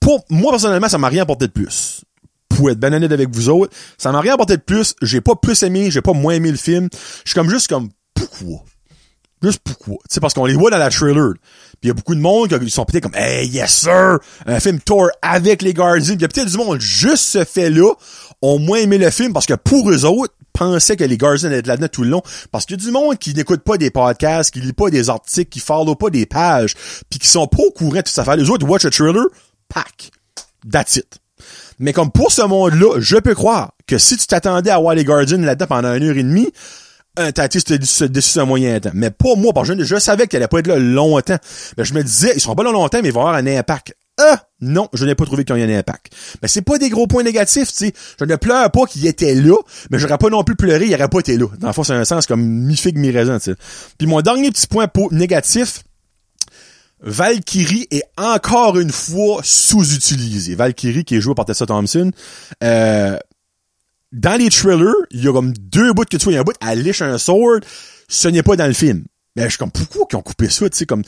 pour 0.00 0.24
moi, 0.30 0.52
personnellement, 0.52 0.88
ça 0.88 0.98
m'a 0.98 1.08
rien 1.08 1.22
apporté 1.22 1.46
de 1.46 1.52
plus. 1.52 2.02
Pour 2.48 2.70
être 2.70 2.80
ben 2.80 2.92
honnête 2.92 3.12
avec 3.12 3.30
vous 3.30 3.48
autres, 3.48 3.74
ça 3.96 4.10
m'a 4.10 4.20
rien 4.20 4.34
apporté 4.34 4.56
de 4.56 4.62
plus. 4.62 4.94
J'ai 5.02 5.20
pas 5.20 5.36
plus 5.36 5.62
aimé, 5.62 5.90
j'ai 5.90 6.02
pas 6.02 6.12
moins 6.12 6.34
aimé 6.34 6.50
le 6.50 6.56
film. 6.56 6.88
Je 7.24 7.30
suis 7.30 7.34
comme 7.34 7.48
juste 7.48 7.68
comme, 7.68 7.90
pourquoi? 8.14 8.64
Juste 9.42 9.60
pourquoi? 9.64 9.96
Sais, 10.10 10.20
parce 10.20 10.34
qu'on 10.34 10.44
les 10.44 10.54
voit 10.54 10.70
dans 10.70 10.78
la 10.78 10.90
trailer. 10.90 11.32
Puis 11.80 11.84
il 11.84 11.88
y 11.88 11.90
a 11.90 11.94
beaucoup 11.94 12.14
de 12.14 12.20
monde 12.20 12.58
qui 12.58 12.70
sont 12.70 12.84
peut-être 12.84 13.04
comme 13.04 13.14
Hey 13.14 13.48
yes 13.48 13.72
sir! 13.72 14.18
Un 14.44 14.60
film 14.60 14.80
Thor 14.80 15.08
avec 15.22 15.62
les 15.62 15.72
Guardians. 15.72 16.14
Il 16.14 16.20
y 16.20 16.24
a 16.24 16.28
peut-être 16.28 16.50
du 16.50 16.58
monde 16.58 16.80
juste 16.80 17.24
ce 17.24 17.44
fait-là 17.44 17.94
ont 18.42 18.58
moins 18.58 18.78
aimé 18.78 18.98
le 18.98 19.10
film 19.10 19.32
parce 19.32 19.46
que 19.46 19.54
pour 19.54 19.90
eux 19.90 20.04
autres, 20.04 20.34
pensaient 20.52 20.96
que 20.96 21.04
les 21.04 21.16
Guardians 21.16 21.50
étaient 21.50 21.68
là-dedans 21.68 21.88
tout 21.90 22.02
le 22.04 22.10
long. 22.10 22.22
Parce 22.50 22.66
qu'il 22.66 22.78
y 22.78 22.82
a 22.82 22.84
du 22.84 22.90
monde 22.90 23.18
qui 23.18 23.32
n'écoute 23.32 23.62
pas 23.62 23.78
des 23.78 23.90
podcasts, 23.90 24.52
qui 24.52 24.60
lit 24.60 24.74
pas 24.74 24.90
des 24.90 25.08
articles, 25.08 25.48
qui 25.48 25.60
follow 25.60 25.94
pas 25.94 26.10
des 26.10 26.26
pages, 26.26 26.74
puis 27.08 27.18
qui 27.18 27.28
sont 27.28 27.46
pas 27.46 27.62
au 27.62 27.70
courant 27.70 27.96
de 27.96 28.02
tout 28.02 28.10
ça. 28.10 28.36
Les 28.36 28.50
autres 28.50 28.66
watch 28.66 28.84
a 28.84 28.90
trailer, 28.90 29.24
pack. 29.72 30.10
That's 30.70 30.96
it. 30.96 31.18
Mais 31.78 31.92
comme 31.92 32.10
pour 32.10 32.30
ce 32.30 32.42
monde-là, 32.42 32.98
je 32.98 33.16
peux 33.16 33.34
croire 33.34 33.72
que 33.86 33.96
si 33.96 34.16
tu 34.16 34.26
t'attendais 34.26 34.70
à 34.70 34.78
voir 34.78 34.94
les 34.94 35.04
là-dedans 35.04 35.66
pendant 35.66 35.94
une 35.94 36.04
heure 36.04 36.16
et 36.16 36.22
demie, 36.22 36.48
t'as 37.16 37.44
été 37.46 37.78
déçu 38.08 38.38
un 38.38 38.44
moyen 38.44 38.78
temps. 38.80 38.90
Mais 38.94 39.10
pas 39.10 39.34
moi, 39.36 39.52
parce 39.52 39.68
que 39.68 39.82
je, 39.82 39.96
savais 39.98 40.26
qu'elle 40.26 40.42
allait 40.42 40.48
pas 40.48 40.58
être 40.58 40.68
là 40.68 40.78
longtemps. 40.78 41.38
Mais 41.76 41.84
je 41.84 41.94
me 41.94 42.02
disais, 42.02 42.32
ils 42.34 42.40
seront 42.40 42.54
pas 42.54 42.62
là 42.62 42.72
longtemps, 42.72 42.98
mais 43.02 43.08
ils 43.08 43.14
vont 43.14 43.20
avoir 43.20 43.34
un 43.34 43.46
impact. 43.46 43.94
Ah! 44.18 44.42
Non, 44.60 44.88
je 44.92 45.06
n'ai 45.06 45.14
pas 45.14 45.24
trouvé 45.24 45.44
qu'il 45.44 45.56
y 45.56 45.60
ait 45.60 45.74
un 45.74 45.78
impact. 45.78 46.12
Mais 46.42 46.48
c'est 46.48 46.60
pas 46.60 46.76
des 46.76 46.90
gros 46.90 47.06
points 47.06 47.22
négatifs, 47.22 47.68
tu 47.68 47.86
sais. 47.86 47.92
Je 48.18 48.24
ne 48.26 48.36
pleure 48.36 48.70
pas 48.70 48.84
qu'il 48.84 49.06
était 49.06 49.34
là, 49.34 49.56
mais 49.90 49.98
j'aurais 49.98 50.18
pas 50.18 50.28
non 50.28 50.44
plus 50.44 50.56
pleuré, 50.56 50.86
il 50.86 50.94
aurait 50.94 51.08
pas 51.08 51.20
été 51.20 51.38
là. 51.38 51.46
Dans 51.58 51.68
le 51.68 51.72
fond, 51.72 51.82
c'est 51.82 51.94
un 51.94 52.04
sens 52.04 52.26
comme 52.26 52.42
mi-figue, 52.42 52.98
mi-raisin, 52.98 53.38
tu 53.38 53.52
sais. 53.52 53.56
Puis 53.96 54.06
mon 54.06 54.20
dernier 54.20 54.50
petit 54.50 54.66
point 54.66 54.88
négatif, 55.10 55.82
Valkyrie 57.02 57.86
est 57.90 58.04
encore 58.16 58.78
une 58.78 58.90
fois 58.90 59.40
sous-utilisé. 59.42 60.54
Valkyrie, 60.54 61.04
qui 61.04 61.16
est 61.16 61.20
joué 61.20 61.34
par 61.34 61.44
Tessa 61.44 61.66
Thompson, 61.66 62.10
euh, 62.62 63.18
dans 64.12 64.38
les 64.38 64.50
trailers, 64.50 64.94
il 65.10 65.24
y 65.24 65.28
a 65.28 65.32
comme 65.32 65.52
deux 65.52 65.92
bouts 65.92 66.04
que 66.04 66.16
tu 66.16 66.24
vois. 66.24 66.32
Il 66.32 66.36
y 66.36 66.38
a 66.38 66.40
un 66.40 66.44
bout, 66.44 66.56
elle 66.60 66.82
liche 66.82 67.02
un 67.02 67.16
sword. 67.16 67.60
Ce 68.08 68.28
n'est 68.28 68.42
pas 68.42 68.56
dans 68.56 68.66
le 68.66 68.72
film. 68.72 69.04
Mais 69.36 69.44
je 69.44 69.50
suis 69.50 69.58
comme, 69.58 69.70
pourquoi 69.70 70.06
qu'ils 70.06 70.18
ont 70.18 70.22
coupé 70.22 70.48
ça, 70.48 70.68
tu 70.68 70.76
sais, 70.76 70.86
comme, 70.86 71.02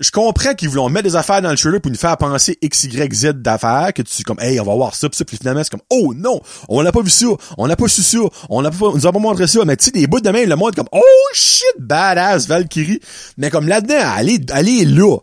je 0.00 0.10
comprends 0.10 0.54
qu'ils 0.54 0.68
voulaient 0.68 0.92
mettre 0.92 1.08
des 1.08 1.16
affaires 1.16 1.40
dans 1.42 1.50
le 1.50 1.56
trailer 1.56 1.80
pour 1.80 1.90
nous 1.90 1.98
faire 1.98 2.16
penser 2.16 2.58
X, 2.60 2.84
Y, 2.84 3.14
Z 3.14 3.26
d'affaires, 3.34 3.92
que 3.94 4.02
tu 4.02 4.22
comme, 4.24 4.40
hey, 4.40 4.58
on 4.60 4.64
va 4.64 4.74
voir 4.74 4.94
ça, 4.94 5.08
pis 5.08 5.16
ça, 5.16 5.24
puis 5.24 5.36
finalement, 5.36 5.62
c'est 5.62 5.70
comme, 5.70 5.82
oh 5.90 6.12
non, 6.14 6.40
on 6.68 6.82
n'a 6.82 6.92
pas 6.92 7.02
vu 7.02 7.10
ça, 7.10 7.26
on 7.58 7.66
n'a 7.66 7.76
pas 7.76 7.88
su 7.88 8.02
ça, 8.02 8.18
on 8.48 8.62
n'a 8.62 8.70
pas, 8.70 8.86
on 8.86 8.94
nous 8.94 9.06
a 9.06 9.12
pas 9.12 9.18
montré 9.18 9.46
ça, 9.46 9.64
mais 9.64 9.76
tu 9.76 9.86
sais, 9.86 9.90
des 9.90 10.06
bouts 10.06 10.20
de 10.20 10.30
main, 10.30 10.44
le 10.44 10.56
monde 10.56 10.74
comme, 10.74 10.88
oh 10.92 11.02
shit, 11.32 11.64
badass, 11.78 12.46
Valkyrie. 12.48 13.00
Mais 13.38 13.50
comme 13.50 13.68
là-dedans, 13.68 14.14
elle 14.18 14.28
est, 14.30 14.50
elle 14.52 14.68
est 14.68 14.84
là 14.84 15.18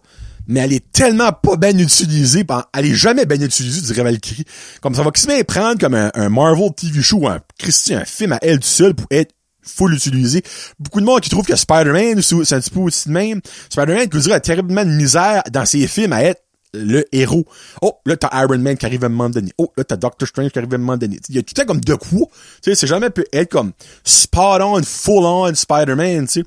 mais 0.48 0.60
elle 0.60 0.74
est 0.74 0.92
tellement 0.92 1.32
pas 1.32 1.56
bien 1.56 1.78
utilisée, 1.78 2.44
elle 2.74 2.86
est 2.86 2.94
jamais 2.94 3.26
bien 3.26 3.40
utilisée, 3.40 3.82
dirait 3.82 4.04
Valkyrie. 4.04 4.46
Comme 4.82 4.96
ça 4.96 5.04
va 5.04 5.12
se 5.16 5.44
prendre 5.44 5.80
comme 5.80 5.96
un, 5.96 6.30
Marvel 6.30 6.74
TV 6.76 7.02
show, 7.02 7.28
un 7.28 7.40
Christian, 7.58 8.00
un 8.00 8.06
film 8.06 8.34
à 8.34 8.40
elle 8.42 8.60
tout 8.60 8.68
seul 8.68 8.94
pour 8.94 9.08
être 9.12 9.34
faut 9.64 9.88
l'utiliser. 9.88 10.44
Beaucoup 10.80 11.02
de 11.02 11.06
monde 11.06 11.22
qui 11.22 11.30
trouve 11.30 11.46
que 11.46 11.56
Spider-Man, 11.56 12.22
c'est 12.22 12.54
un 12.54 12.60
petit 12.60 12.72
peu 12.72 12.80
aussi 12.80 13.10
de 13.10 13.14
même. 13.14 13.42
Spider-Man 13.70 14.10
qui 14.10 14.20
dirait 14.20 14.36
a 14.36 14.40
terriblement 14.40 14.84
de 14.84 14.92
misère 14.92 15.44
dans 15.52 15.66
ses 15.66 15.88
films 15.88 16.14
à 16.14 16.24
être 16.24 16.42
le 16.74 17.06
héros. 17.12 17.46
Oh, 17.82 17.98
là, 18.06 18.16
t'as 18.16 18.44
Iron 18.44 18.58
Man 18.58 18.78
qui 18.78 18.86
arrive 18.86 19.04
à 19.04 19.08
un 19.08 19.10
moment 19.10 19.30
donné. 19.30 19.52
Oh, 19.58 19.72
là, 19.76 19.84
t'as 19.84 19.98
Doctor 19.98 20.28
Strange 20.28 20.52
qui 20.52 20.60
arrive 20.60 20.72
à 20.72 20.76
un 20.76 20.80
moment 20.80 20.98
donné. 20.98 21.20
Il 21.30 21.36
y 21.36 21.40
a 21.40 21.42
tout 21.42 21.54
le 21.56 21.62
temps 21.62 21.68
comme 21.68 21.82
de 21.82 21.96
quoi. 21.96 22.28
Tu 22.62 22.72
sais, 22.72 22.76
c'est 22.76 22.88
jamais 22.88 23.10
peut 23.10 23.26
être 23.34 23.52
comme 23.52 23.72
spot 24.04 24.62
on, 24.62 24.82
full 24.84 25.26
on 25.26 25.54
Spider-Man, 25.54 26.28
tu 26.28 26.42
sais. 26.42 26.44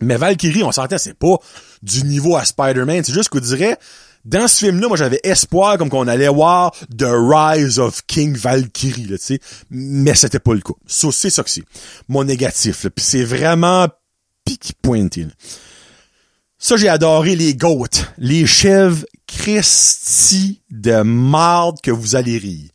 Mais 0.00 0.16
Valkyrie, 0.16 0.62
on 0.62 0.72
s'entend, 0.72 0.98
c'est 0.98 1.18
pas 1.18 1.36
du 1.82 2.04
niveau 2.04 2.36
à 2.36 2.44
Spider-Man. 2.44 3.02
C'est 3.04 3.14
juste 3.14 3.28
qu'on 3.28 3.40
dirait, 3.40 3.78
dans 4.24 4.48
ce 4.48 4.66
film-là, 4.66 4.88
moi, 4.88 4.96
j'avais 4.96 5.20
espoir 5.22 5.78
comme 5.78 5.88
qu'on 5.88 6.08
allait 6.08 6.28
voir 6.28 6.72
The 6.96 7.06
Rise 7.06 7.78
of 7.78 8.02
King 8.06 8.36
Valkyrie, 8.36 9.06
là, 9.06 9.18
tu 9.18 9.24
sais. 9.24 9.40
Mais 9.70 10.14
c'était 10.14 10.40
pas 10.40 10.52
le 10.52 10.60
cas. 10.60 10.74
Ça, 10.86 11.08
c'est 11.12 11.30
ça 11.30 11.42
que 11.42 11.50
c'est. 11.50 11.64
Mon 12.08 12.24
négatif, 12.24 12.84
là. 12.84 12.90
Puis 12.90 13.04
c'est 13.04 13.24
vraiment 13.24 13.88
picky 14.44 14.72
pointé, 14.80 15.26
Ça, 16.58 16.76
j'ai 16.76 16.88
adoré 16.88 17.36
les 17.36 17.54
goats. 17.54 17.86
Les 18.18 18.46
chèvres 18.46 19.04
Christy 19.26 20.60
de 20.70 21.02
marde 21.02 21.80
que 21.80 21.90
vous 21.90 22.16
allez 22.16 22.38
rire. 22.38 22.70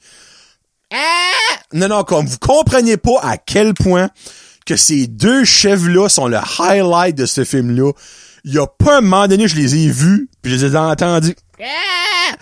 Ah! 0.93 1.57
Non, 1.73 1.88
non, 1.88 2.03
comme 2.03 2.25
vous 2.25 2.38
comprenez 2.38 2.97
pas 2.97 3.19
à 3.21 3.38
quel 3.38 3.73
point 3.73 4.10
que 4.65 4.76
ces 4.76 5.08
deux 5.08 5.43
chèvres-là 5.43 6.10
sont 6.10 6.28
le 6.28 6.38
highlight 6.60 7.15
de 7.15 7.26
ce 7.26 7.43
film-là. 7.43 7.91
Il 8.43 8.54
y 8.54 8.60
a 8.60 8.67
pas 8.67 8.97
un 8.97 9.02
moment 9.02 9.28
donné, 9.28 9.47
je 9.47 9.56
les 9.56 9.76
ai 9.76 9.89
vus, 9.89 10.30
puis 10.41 10.52
je 10.52 10.65
les 10.65 10.74
ai 10.74 10.78
entendus. 10.78 11.36
Ah! 11.60 12.36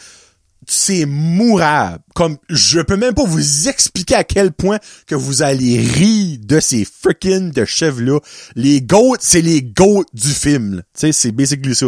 C'est 0.72 1.08
mourable. 1.08 2.04
Comme, 2.14 2.38
je 2.48 2.80
peux 2.80 2.96
même 2.96 3.16
pas 3.16 3.24
vous 3.24 3.68
expliquer 3.68 4.14
à 4.14 4.24
quel 4.24 4.52
point 4.52 4.78
que 5.08 5.16
vous 5.16 5.42
allez 5.42 5.80
rire 5.80 6.38
de 6.44 6.60
ces 6.60 6.86
freaking 6.86 7.52
de 7.52 7.66
chèvres-là. 7.66 8.20
Les 8.56 8.80
goats, 8.80 9.18
c'est 9.20 9.42
les 9.42 9.64
goats 9.64 10.04
du 10.14 10.30
film. 10.30 10.84
Tu 10.94 11.08
sais, 11.08 11.12
c'est 11.12 11.32
basically 11.32 11.74
ça. 11.74 11.88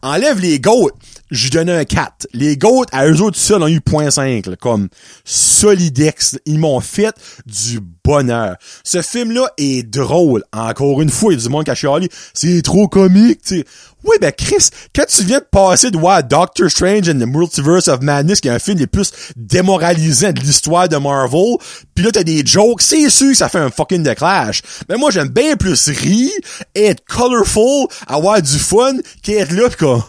Enlève 0.00 0.40
les 0.40 0.60
goats, 0.60 0.92
je 1.30 1.50
donnais 1.50 1.72
un 1.72 1.84
4. 1.84 2.28
Les 2.32 2.56
GOAT, 2.56 2.86
à 2.92 3.06
eux 3.06 3.20
autres 3.20 3.38
seuls, 3.38 3.62
ont 3.62 3.68
eu 3.68 3.80
0.5, 3.80 4.56
comme 4.56 4.88
solidex. 5.24 6.38
Ils 6.46 6.58
m'ont 6.58 6.80
fait 6.80 7.14
du 7.44 7.80
bonheur. 8.04 8.56
Ce 8.84 9.02
film-là 9.02 9.50
est 9.58 9.82
drôle. 9.82 10.42
Encore 10.52 11.00
une 11.02 11.10
fois, 11.10 11.32
il 11.32 11.36
y 11.36 11.40
a 11.40 11.42
du 11.42 11.48
monde 11.48 11.64
qui 11.64 11.70
a 11.70 11.74
chialé. 11.74 12.08
C'est 12.34 12.62
trop 12.62 12.88
comique, 12.88 13.42
tu 13.42 13.58
sais. 13.58 13.64
Oui, 14.04 14.16
ben 14.20 14.32
Chris, 14.32 14.70
quand 14.94 15.04
tu 15.08 15.22
viens 15.22 15.38
de 15.38 15.44
passer 15.44 15.92
de 15.92 15.96
voir 15.96 16.24
Doctor 16.24 16.68
Strange 16.68 17.08
and 17.08 17.20
the 17.20 17.26
Multiverse 17.26 17.86
of 17.86 18.00
Madness, 18.00 18.40
qui 18.40 18.48
est 18.48 18.52
un 18.52 18.58
film 18.58 18.76
des 18.76 18.88
plus 18.88 19.12
démoralisants 19.36 20.32
de 20.32 20.40
l'histoire 20.40 20.88
de 20.88 20.96
Marvel, 20.96 21.56
pis 21.94 22.02
là 22.02 22.10
t'as 22.10 22.24
des 22.24 22.44
jokes, 22.44 22.82
c'est 22.82 23.08
sûr 23.08 23.28
que 23.28 23.36
ça 23.36 23.48
fait 23.48 23.60
un 23.60 23.70
fucking 23.70 24.02
de 24.02 24.12
clash. 24.14 24.62
Mais 24.88 24.96
moi 24.96 25.12
j'aime 25.12 25.28
bien 25.28 25.54
plus 25.54 25.88
rire, 25.88 26.32
être 26.74 27.04
colorful, 27.04 27.86
avoir 28.08 28.42
du 28.42 28.58
fun, 28.58 28.96
qu'être 29.22 29.52
là 29.52 29.68
pis 29.68 29.76
quoi. 29.76 30.04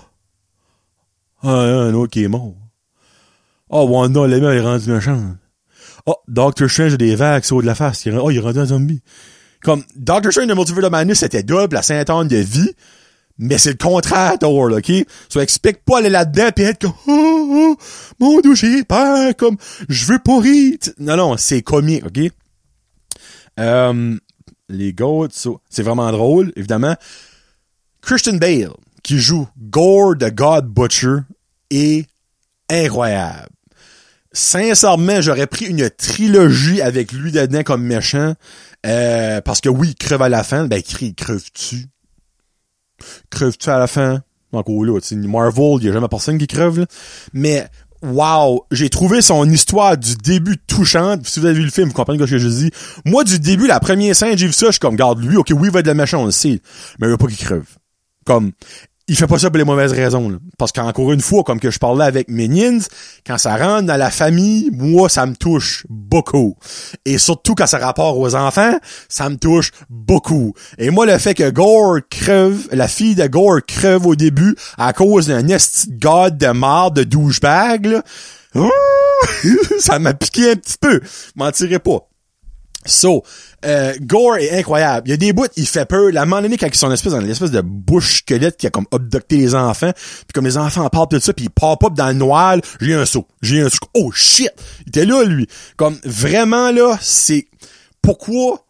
Ah, 1.43 1.49
un 1.49 1.93
autre 1.93 2.12
qui 2.12 2.23
est 2.23 2.27
mort. 2.27 2.56
Oh, 3.69 3.86
Wanda, 3.88 4.25
la 4.25 4.38
est 4.38 4.60
rendue 4.60 4.91
méchante. 4.91 5.38
Oh, 6.05 6.15
Doctor 6.27 6.69
Strange 6.69 6.93
a 6.93 6.97
des 6.97 7.15
vagues 7.15 7.43
sur 7.43 7.61
de 7.61 7.65
la 7.65 7.75
face. 7.75 8.05
oh, 8.07 8.31
il 8.31 8.37
est 8.37 8.39
rendu 8.39 8.59
un 8.59 8.65
zombie. 8.65 9.01
Comme, 9.63 9.83
Doctor 9.95 10.31
Strange 10.31 10.47
de 10.47 10.53
Multiverse 10.53 10.85
of 10.85 10.91
Madness, 10.91 11.19
c'était 11.19 11.43
double, 11.43 11.75
la 11.75 11.81
sainte 11.81 12.09
anne 12.09 12.27
de 12.27 12.37
vie. 12.37 12.73
Mais 13.39 13.57
c'est 13.57 13.71
le 13.71 13.77
contraire, 13.77 14.37
Thor, 14.37 14.69
là, 14.69 14.77
ok? 14.77 14.91
So, 15.29 15.39
explique 15.39 15.83
pas 15.83 15.99
aller 15.99 16.09
là-dedans 16.09 16.51
pis 16.55 16.63
être 16.63 16.81
comme, 16.81 16.93
oh, 17.07 17.47
oh, 17.49 17.77
mon 18.19 18.41
dieu, 18.41 18.53
j'ai 18.53 18.83
peur, 18.83 19.35
comme, 19.35 19.57
je 19.89 20.05
veux 20.05 20.19
pas 20.19 20.39
rire. 20.39 20.77
Non, 20.99 21.17
non, 21.17 21.37
c'est 21.37 21.61
comique, 21.61 22.05
ok? 22.05 22.31
Euh, 23.59 24.17
les 24.69 24.93
goats, 24.93 25.27
c'est 25.69 25.83
vraiment 25.83 26.11
drôle, 26.11 26.51
évidemment. 26.55 26.95
Christian 28.01 28.33
Bale, 28.33 28.71
qui 29.03 29.19
joue 29.19 29.47
Gore 29.57 30.15
the 30.17 30.33
God 30.33 30.67
Butcher 30.67 31.19
est 31.69 32.05
incroyable. 32.69 33.49
Sincèrement, 34.33 35.21
j'aurais 35.21 35.45
pris 35.45 35.65
une 35.65 35.89
trilogie 35.91 36.81
avec 36.81 37.11
lui 37.11 37.31
dedans 37.31 37.61
comme 37.61 37.83
méchant. 37.83 38.33
Euh, 38.85 39.41
parce 39.41 39.61
que 39.61 39.69
oui, 39.69 39.89
il 39.89 39.95
crève 39.95 40.23
à 40.23 40.29
la 40.29 40.43
fin. 40.43 40.65
Ben, 40.65 40.81
il 41.01 41.13
crève-tu? 41.13 41.85
Crève-tu 43.29 43.69
à 43.69 43.77
la 43.77 43.87
fin? 43.87 44.23
Encore 44.51 44.83
là, 44.85 44.99
Marvel, 45.13 45.77
il 45.79 45.85
y 45.85 45.89
a 45.89 45.93
jamais 45.93 46.07
personne 46.07 46.37
qui 46.37 46.47
crève, 46.47 46.85
Mais, 47.33 47.67
wow, 48.03 48.65
j'ai 48.71 48.89
trouvé 48.89 49.21
son 49.21 49.49
histoire 49.49 49.97
du 49.97 50.15
début 50.15 50.57
touchante. 50.57 51.27
Si 51.27 51.39
vous 51.39 51.45
avez 51.45 51.55
vu 51.55 51.63
le 51.63 51.71
film, 51.71 51.87
vous 51.87 51.93
comprenez 51.93 52.19
ce 52.19 52.31
que 52.31 52.37
je 52.37 52.47
dis. 52.47 52.71
Moi, 53.05 53.23
du 53.23 53.39
début, 53.39 53.67
la 53.67 53.79
première 53.79 54.15
scène, 54.15 54.37
j'ai 54.37 54.47
vu 54.47 54.53
ça, 54.53 54.67
je 54.67 54.73
suis 54.73 54.79
comme, 54.79 54.95
garde 54.95 55.23
lui, 55.23 55.37
ok, 55.37 55.51
oui, 55.55 55.69
il 55.69 55.71
va 55.71 55.79
être 55.79 55.87
le 55.87 55.95
méchant, 55.95 56.21
on 56.21 56.25
le 56.25 56.31
sait. 56.31 56.61
Mais 56.99 57.07
il 57.07 57.09
veut 57.09 57.17
pas 57.17 57.27
qu'il 57.27 57.37
crève. 57.37 57.65
Comme, 58.25 58.51
il 59.07 59.17
fait 59.17 59.27
pas 59.27 59.37
ça 59.37 59.49
pour 59.49 59.57
les 59.57 59.65
mauvaises 59.65 59.91
raisons. 59.91 60.39
Parce 60.57 60.71
qu'encore 60.71 61.11
une 61.11 61.21
fois, 61.21 61.43
comme 61.43 61.59
que 61.59 61.71
je 61.71 61.79
parlais 61.79 62.05
avec 62.05 62.29
Minions, 62.29 62.79
quand 63.25 63.37
ça 63.37 63.57
rentre 63.57 63.87
dans 63.87 63.97
la 63.97 64.09
famille, 64.09 64.69
moi, 64.71 65.09
ça 65.09 65.25
me 65.25 65.35
touche 65.35 65.85
beaucoup. 65.89 66.55
Et 67.03 67.17
surtout 67.17 67.53
quand 67.53 67.67
ça 67.67 67.79
rapporte 67.79 68.17
aux 68.17 68.35
enfants, 68.35 68.77
ça 69.09 69.29
me 69.29 69.35
touche 69.35 69.71
beaucoup. 69.89 70.53
Et 70.77 70.89
moi, 70.89 71.05
le 71.05 71.17
fait 71.17 71.33
que 71.33 71.49
Gore 71.49 71.99
crève, 72.09 72.67
la 72.71 72.87
fille 72.87 73.15
de 73.15 73.27
Gore 73.27 73.59
crève 73.67 74.05
au 74.05 74.15
début 74.15 74.55
à 74.77 74.93
cause 74.93 75.27
d'un 75.27 75.47
esti 75.49 75.89
god 75.91 76.37
de 76.37 76.47
marde 76.47 76.95
de 76.95 77.03
douchebag, 77.03 77.85
là, 77.85 78.03
ça 79.79 79.99
m'a 79.99 80.13
piqué 80.13 80.51
un 80.51 80.55
petit 80.55 80.77
peu. 80.79 81.01
Mentirais 81.35 81.79
pas. 81.79 82.07
So, 82.85 83.23
euh, 83.65 83.93
Gore 84.01 84.37
est 84.37 84.57
incroyable. 84.57 85.07
Il 85.07 85.11
y 85.11 85.13
a 85.13 85.17
des 85.17 85.33
bouts, 85.33 85.47
il 85.55 85.67
fait 85.67 85.85
peur. 85.85 86.11
La 86.11 86.25
moment 86.25 86.41
donné, 86.41 86.57
quand 86.57 86.67
ils 86.67 86.75
sont 86.75 86.91
espèce, 86.91 87.13
dans 87.13 87.19
l'espèce 87.19 87.51
de 87.51 87.61
bouche 87.61 88.17
squelette 88.19 88.57
qui 88.57 88.67
a 88.67 88.69
comme 88.69 88.87
abducté 88.91 89.37
les 89.37 89.55
enfants, 89.55 89.91
puis 89.93 90.33
comme 90.33 90.45
les 90.45 90.57
enfants 90.57 90.87
parlent 90.89 91.07
de 91.09 91.19
ça, 91.19 91.33
puis 91.33 91.45
il 91.45 91.49
pop 91.49 91.83
up 91.83 91.93
dans 91.93 92.07
le 92.07 92.13
noir, 92.13 92.57
j'ai 92.81 92.93
un 92.93 93.05
saut. 93.05 93.27
J'ai 93.41 93.61
un 93.61 93.69
saut. 93.69 93.87
Oh 93.93 94.11
shit! 94.11 94.51
Il 94.81 94.89
était 94.89 95.05
là, 95.05 95.23
lui. 95.23 95.47
Comme, 95.77 95.97
vraiment, 96.03 96.71
là, 96.71 96.97
c'est... 97.01 97.47
Pourquoi... 98.01 98.65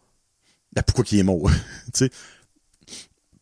Ben, 0.73 0.83
pourquoi 0.85 1.03
qu'il 1.03 1.19
est 1.19 1.23
mort? 1.23 1.49
tu 1.93 2.05
sais? 2.05 2.09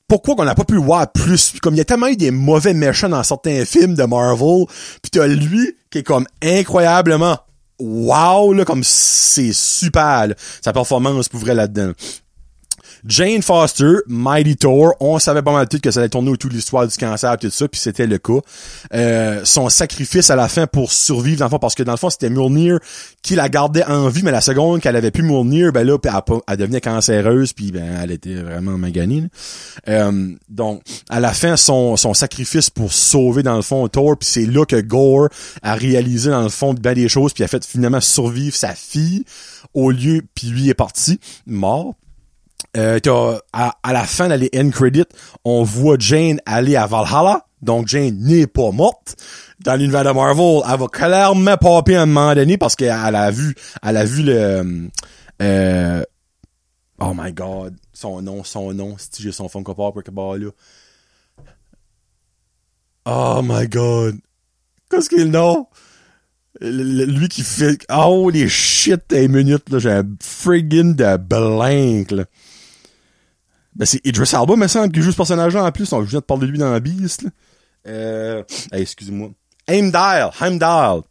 Pourquoi 0.07 0.35
qu'on 0.35 0.43
n'a 0.43 0.55
pas 0.55 0.65
pu 0.65 0.75
voir 0.75 1.09
plus? 1.09 1.53
Comme 1.61 1.75
il 1.75 1.77
y 1.77 1.81
a 1.81 1.85
tellement 1.85 2.07
eu 2.07 2.17
des 2.17 2.31
mauvais 2.31 2.73
méchants 2.73 3.07
dans 3.07 3.23
certains 3.23 3.63
films 3.63 3.95
de 3.95 4.03
Marvel 4.03 4.65
puis 5.01 5.09
t'as 5.09 5.25
lui 5.25 5.77
qui 5.89 5.99
est 5.99 6.03
comme 6.03 6.27
incroyablement 6.41 7.37
wow, 7.81 8.53
là, 8.53 8.65
comme 8.65 8.83
c'est 8.83 9.53
super, 9.53 10.33
sa 10.61 10.73
performance 10.73 11.29
pour 11.29 11.39
vrai 11.39 11.55
là-dedans. 11.55 11.91
Jane 13.05 13.41
Foster, 13.41 13.97
Mighty 14.07 14.55
Thor, 14.55 14.93
on 14.99 15.19
savait 15.19 15.41
pas 15.41 15.51
mal 15.51 15.67
tout 15.67 15.79
que 15.79 15.91
ça 15.91 15.99
allait 15.99 16.09
tourner 16.09 16.29
autour 16.29 16.49
de 16.49 16.55
l'histoire 16.55 16.87
du 16.87 16.95
cancer 16.97 17.37
tout 17.37 17.49
ça, 17.49 17.67
puis 17.67 17.79
c'était 17.79 18.07
le 18.07 18.17
cas. 18.17 18.39
Euh, 18.93 19.41
son 19.43 19.69
sacrifice 19.69 20.29
à 20.29 20.35
la 20.35 20.47
fin 20.47 20.67
pour 20.67 20.91
survivre 20.91 21.39
dans 21.39 21.45
le 21.45 21.49
fond, 21.49 21.59
parce 21.59 21.75
que 21.75 21.83
dans 21.83 21.93
le 21.93 21.97
fond, 21.97 22.09
c'était 22.09 22.29
Mjolnir 22.29 22.79
qui 23.21 23.35
la 23.35 23.49
gardait 23.49 23.83
en 23.85 24.09
vie, 24.09 24.23
mais 24.23 24.31
la 24.31 24.41
seconde 24.41 24.81
qu'elle 24.81 24.95
avait 24.95 25.11
plus 25.11 25.23
Mjolnir, 25.23 25.71
ben 25.71 25.85
là, 25.85 25.97
elle, 26.03 26.11
elle 26.47 26.57
devenait 26.57 26.81
cancéreuse, 26.81 27.53
puis 27.53 27.71
ben 27.71 27.99
elle 28.01 28.11
était 28.11 28.35
vraiment 28.35 28.77
maganée. 28.77 29.23
Euh, 29.87 30.33
donc, 30.49 30.81
à 31.09 31.19
la 31.19 31.33
fin, 31.33 31.57
son, 31.57 31.95
sacrifice 32.13 32.69
pour 32.69 32.91
sauver 32.91 33.43
dans 33.43 33.55
le 33.55 33.61
fond 33.61 33.87
Thor, 33.87 34.17
puis 34.17 34.29
c'est 34.29 34.45
là 34.45 34.65
que 34.65 34.79
Gore 34.79 35.29
a 35.63 35.75
réalisé 35.75 36.29
dans 36.29 36.43
le 36.43 36.49
fond 36.49 36.73
des 36.73 37.09
choses, 37.09 37.33
puis 37.33 37.43
a 37.43 37.47
fait 37.47 37.65
finalement 37.65 38.01
survivre 38.01 38.55
sa 38.55 38.73
fille 38.73 39.23
au 39.73 39.91
lieu, 39.91 40.21
puis 40.35 40.47
lui 40.47 40.69
est 40.69 40.73
parti, 40.73 41.19
mort. 41.45 41.95
Euh, 42.77 42.99
à, 43.53 43.75
à, 43.83 43.93
la 43.93 44.03
fin, 44.03 44.29
dans 44.29 44.39
les 44.39 44.49
end 44.55 44.69
credits, 44.69 45.05
on 45.43 45.63
voit 45.63 45.97
Jane 45.99 46.39
aller 46.45 46.75
à 46.75 46.87
Valhalla. 46.87 47.45
Donc, 47.61 47.87
Jane 47.87 48.17
n'est 48.17 48.47
pas 48.47 48.71
morte. 48.71 49.15
Dans 49.59 49.75
l'univers 49.75 50.03
de 50.03 50.11
Marvel, 50.11 50.61
elle 50.67 50.79
va 50.79 50.87
clairement 50.87 51.57
popper 51.57 51.95
à 51.95 52.03
un 52.03 52.05
moment 52.07 52.33
donné 52.33 52.57
parce 52.57 52.75
qu'elle 52.75 52.91
a 52.91 53.31
vu, 53.31 53.55
elle 53.83 53.97
a 53.97 54.05
vu 54.05 54.23
le, 54.23 54.89
euh, 55.41 56.03
oh 56.99 57.13
my 57.15 57.33
god, 57.33 57.75
son 57.93 58.21
nom, 58.21 58.43
son 58.43 58.73
nom, 58.73 58.95
si 58.97 59.23
j'ai 59.23 59.31
son 59.31 59.49
Funko 59.49 59.73
Pop 59.73 59.99
là. 60.05 60.49
Oh 63.05 63.41
my 63.43 63.67
god. 63.67 64.17
Qu'est-ce 64.89 65.09
qu'il 65.09 65.31
nom? 65.31 65.67
Lui 66.59 67.27
qui 67.29 67.41
fait, 67.41 67.79
oh 67.89 68.29
les 68.29 68.47
shit, 68.47 69.01
des 69.09 69.27
minutes, 69.27 69.69
là, 69.69 69.79
j'ai 69.79 69.91
un 69.91 70.03
friggin' 70.21 70.93
de 70.93 71.17
blank, 71.17 72.11
là. 72.11 72.25
Ben, 73.75 73.85
c'est 73.85 74.05
Idris 74.05 74.31
Alba, 74.33 74.55
me 74.55 74.67
semble, 74.67 74.91
qui 74.91 75.01
joue 75.01 75.11
ce 75.11 75.17
personnage-là 75.17 75.63
en 75.63 75.71
plus. 75.71 75.91
On 75.93 76.01
vient 76.01 76.19
de 76.19 76.25
parler 76.25 76.47
de 76.47 76.51
lui 76.51 76.57
dans 76.59 76.71
la 76.71 76.79
Beast, 76.79 77.23
là. 77.23 77.29
Euh, 77.87 78.43
excusez-moi. 78.71 79.31
Heimdall, 79.67 80.31
Heimdall. 80.39 81.01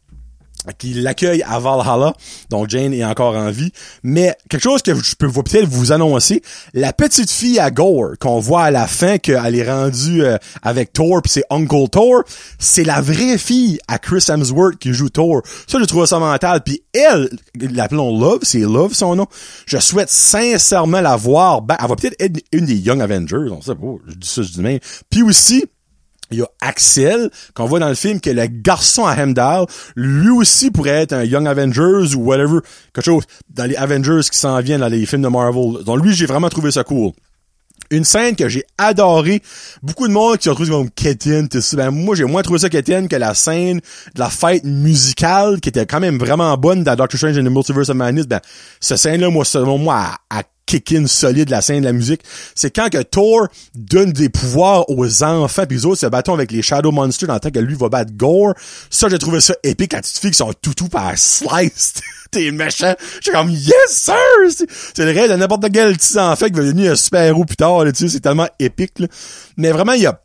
Qui 0.77 0.93
l'accueille 0.93 1.43
à 1.43 1.59
Valhalla. 1.59 2.13
Donc 2.49 2.69
Jane 2.69 2.93
est 2.93 3.03
encore 3.03 3.35
en 3.35 3.49
vie. 3.49 3.71
Mais 4.03 4.35
quelque 4.49 4.63
chose 4.63 4.81
que 4.81 4.93
je 4.93 5.15
peux 5.15 5.31
peut-être 5.31 5.67
vous 5.67 5.91
annoncer, 5.91 6.41
la 6.73 6.93
petite 6.93 7.31
fille 7.31 7.59
à 7.59 7.71
Gore 7.71 8.17
qu'on 8.19 8.39
voit 8.39 8.63
à 8.63 8.71
la 8.71 8.87
fin 8.87 9.17
qu'elle 9.17 9.55
est 9.55 9.69
rendue 9.69 10.23
euh, 10.23 10.37
avec 10.61 10.93
Thor 10.93 11.21
puis 11.21 11.31
c'est 11.31 11.43
Uncle 11.49 11.89
Thor, 11.91 12.23
c'est 12.59 12.83
la 12.83 13.01
vraie 13.01 13.37
fille 13.37 13.79
à 13.87 13.97
Chris 13.97 14.25
Hemsworth 14.29 14.77
qui 14.77 14.93
joue 14.93 15.09
Thor. 15.09 15.41
Ça 15.67 15.79
je 15.79 15.85
trouve 15.85 16.05
ça 16.05 16.19
mental. 16.19 16.61
Puis 16.63 16.83
elle, 16.93 17.29
l'appelons 17.59 18.17
Love, 18.17 18.39
c'est 18.43 18.59
Love 18.59 18.93
son 18.93 19.15
nom. 19.15 19.27
Je 19.65 19.77
souhaite 19.77 20.09
sincèrement 20.09 21.01
la 21.01 21.15
voir. 21.15 21.61
Ben, 21.61 21.75
elle 21.81 21.87
va 21.87 21.95
peut-être 21.95 22.15
être 22.19 22.39
une 22.51 22.65
des 22.65 22.75
Young 22.75 23.01
Avengers, 23.01 23.49
on 23.51 23.61
sait 23.61 23.75
pas. 23.75 23.95
Je 24.07 24.13
dis 24.15 24.27
ça, 24.27 24.41
je 24.41 24.51
dis 24.51 24.61
même. 24.61 24.79
Puis 25.09 25.23
aussi 25.23 25.65
il 26.31 26.39
y 26.39 26.41
a 26.41 26.47
Axel, 26.61 27.29
qu'on 27.53 27.65
voit 27.65 27.79
dans 27.79 27.89
le 27.89 27.95
film, 27.95 28.19
qui 28.19 28.29
est 28.29 28.33
le 28.33 28.47
garçon 28.47 29.05
à 29.05 29.15
Hemdall. 29.15 29.65
Lui 29.95 30.29
aussi 30.29 30.71
pourrait 30.71 31.01
être 31.01 31.13
un 31.13 31.23
Young 31.23 31.47
Avengers 31.47 32.15
ou 32.15 32.23
whatever. 32.23 32.59
Quelque 32.93 33.05
chose 33.05 33.23
dans 33.49 33.65
les 33.65 33.75
Avengers 33.75 34.21
qui 34.31 34.37
s'en 34.37 34.59
viennent 34.61 34.81
dans 34.81 34.87
les 34.87 35.05
films 35.05 35.21
de 35.21 35.27
Marvel. 35.27 35.83
Donc 35.85 36.03
lui, 36.03 36.13
j'ai 36.13 36.25
vraiment 36.25 36.49
trouvé 36.49 36.71
ça 36.71 36.83
cool. 36.83 37.11
Une 37.89 38.05
scène 38.05 38.37
que 38.37 38.47
j'ai 38.47 38.63
adoré. 38.77 39.41
Beaucoup 39.83 40.07
de 40.07 40.13
monde 40.13 40.37
qui 40.37 40.49
ont 40.49 40.53
trouvé 40.53 40.69
comme 40.69 40.89
Ketin, 40.89 41.47
ben, 41.73 41.91
moi, 41.91 42.15
j'ai 42.15 42.23
moins 42.23 42.41
trouvé 42.41 42.59
ça 42.59 42.69
Ketin 42.69 43.07
que 43.07 43.17
la 43.17 43.33
scène 43.33 43.81
de 44.15 44.19
la 44.19 44.29
fête 44.29 44.63
musicale 44.63 45.59
qui 45.59 45.69
était 45.69 45.85
quand 45.85 45.99
même 45.99 46.17
vraiment 46.17 46.55
bonne 46.57 46.83
dans 46.83 46.95
Doctor 46.95 47.17
Strange 47.17 47.37
and 47.37 47.43
the 47.43 47.51
Multiverse 47.51 47.89
of 47.89 47.97
Madness. 47.97 48.27
Ben, 48.27 48.39
cette 48.79 48.97
scène-là, 48.97 49.29
moi, 49.29 49.43
selon 49.43 49.77
moi, 49.77 50.11
à 50.29 50.43
kick-in 50.65 51.07
solide 51.07 51.49
la 51.49 51.61
scène 51.61 51.81
de 51.81 51.85
la 51.85 51.93
musique, 51.93 52.21
c'est 52.55 52.73
quand 52.73 52.89
que 52.89 53.01
Thor 53.01 53.47
donne 53.75 54.11
des 54.11 54.29
pouvoirs 54.29 54.89
aux 54.89 55.23
enfants 55.23 55.65
puis 55.67 55.85
autres 55.85 55.99
se 55.99 56.05
battent 56.05 56.29
avec 56.29 56.51
les 56.51 56.61
Shadow 56.61 56.91
Monsters 56.91 57.27
dans 57.27 57.33
le 57.35 57.39
temps 57.39 57.51
que 57.51 57.59
lui 57.59 57.75
va 57.75 57.89
battre 57.89 58.11
Gore. 58.15 58.53
Ça, 58.89 59.09
j'ai 59.09 59.19
trouvé 59.19 59.41
ça 59.41 59.53
épique 59.63 59.91
quand 59.91 60.01
tu 60.01 60.11
te 60.13 60.19
qu'ils 60.19 60.35
sont 60.35 60.53
toutou 60.61 60.87
par 60.87 61.17
sliced. 61.17 62.01
T'es 62.31 62.51
méchant. 62.51 62.95
J'ai 63.21 63.31
comme, 63.31 63.49
yes, 63.49 63.73
sir! 63.87 64.15
C'est 64.93 65.03
le 65.03 65.11
rêve 65.11 65.29
de 65.29 65.35
n'importe 65.35 65.65
quel 65.73 65.97
petit 65.97 66.17
enfant 66.17 66.45
qui 66.45 66.53
va 66.53 66.61
devenir 66.61 66.93
un 66.93 66.95
super-héros 66.95 67.43
plus 67.43 67.57
tard, 67.57 67.83
tu 67.87 67.93
sais, 67.93 68.07
c'est 68.07 68.21
tellement 68.21 68.47
épique. 68.57 68.93
Mais 69.57 69.71
vraiment, 69.71 69.91
il 69.91 70.03
y 70.03 70.05
a 70.05 70.21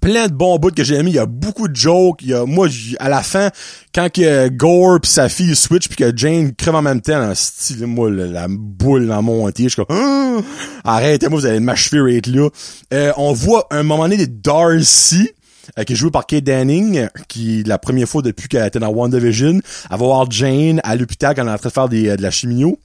plein 0.00 0.28
de 0.28 0.32
bons 0.32 0.58
bouts 0.58 0.70
que 0.70 0.84
j'ai 0.84 0.96
aimé. 0.96 1.10
Il 1.10 1.16
y 1.16 1.18
a 1.18 1.26
beaucoup 1.26 1.68
de 1.68 1.76
jokes. 1.76 2.20
Il 2.22 2.28
y 2.28 2.34
a, 2.34 2.44
moi, 2.44 2.68
à 2.98 3.08
la 3.08 3.22
fin, 3.22 3.50
quand 3.94 4.10
que 4.12 4.48
Gore 4.48 5.00
pis 5.00 5.10
sa 5.10 5.28
fille 5.28 5.56
switch 5.56 5.88
puis 5.88 5.96
que 5.96 6.16
Jane 6.16 6.54
crève 6.54 6.74
en 6.74 6.82
même 6.82 7.00
temps, 7.00 7.20
dans 7.20 7.34
style, 7.34 7.86
moi, 7.86 8.10
la, 8.10 8.46
boule 8.48 9.06
dans 9.06 9.22
mon 9.22 9.46
entier, 9.46 9.68
je 9.68 9.74
suis 9.74 9.84
comme, 9.84 9.96
ah! 9.96 10.40
arrêtez-moi, 10.84 11.40
vous 11.40 11.46
allez 11.46 11.60
m'achever 11.60 12.16
être 12.16 12.28
là. 12.28 12.48
Euh, 12.92 13.12
on 13.16 13.32
voit 13.32 13.66
un 13.70 13.82
moment 13.82 14.08
donné 14.08 14.26
Darcy, 14.26 15.30
euh, 15.78 15.84
qui 15.84 15.92
est 15.92 15.96
joué 15.96 16.10
par 16.10 16.26
Kate 16.26 16.44
Danning, 16.44 17.08
qui 17.28 17.62
la 17.64 17.78
première 17.78 18.08
fois 18.08 18.22
depuis 18.22 18.48
qu'elle 18.48 18.66
était 18.66 18.78
dans 18.78 18.88
WandaVision, 18.88 19.60
elle 19.90 19.90
va 19.90 19.96
voir 19.96 20.30
Jane 20.30 20.80
à 20.84 20.96
l'hôpital 20.96 21.34
quand 21.34 21.42
elle 21.42 21.48
est 21.48 21.52
en 21.52 21.58
train 21.58 21.68
de 21.68 21.74
faire 21.74 21.88
des, 21.88 22.08
euh, 22.08 22.16
de 22.16 22.22
la 22.22 22.30
chimio. 22.30 22.78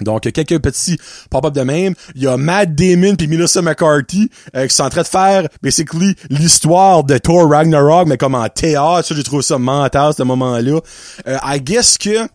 Donc, 0.00 0.22
quelques 0.30 0.60
petits 0.60 0.98
pop-up 1.30 1.54
de 1.54 1.62
même. 1.62 1.94
Il 2.14 2.22
y 2.22 2.26
a 2.26 2.36
Matt 2.36 2.74
Damon 2.74 3.16
puis 3.16 3.26
Melissa 3.26 3.62
McCarthy 3.62 4.30
euh, 4.54 4.66
qui 4.66 4.74
sont 4.74 4.84
en 4.84 4.90
train 4.90 5.02
de 5.02 5.06
faire, 5.06 5.48
basically, 5.62 6.14
l'histoire 6.30 7.04
de 7.04 7.18
Thor 7.18 7.48
Ragnarok, 7.50 8.06
mais 8.06 8.16
comme 8.16 8.34
en 8.34 8.48
théâtre. 8.48 9.06
Ça, 9.06 9.14
j'ai 9.14 9.22
trouvé 9.22 9.42
ça 9.42 9.58
mental, 9.58 10.12
ce 10.14 10.22
moment-là. 10.22 10.80
Euh, 11.26 11.38
I 11.42 11.60
guess 11.60 11.98
que 11.98 12.28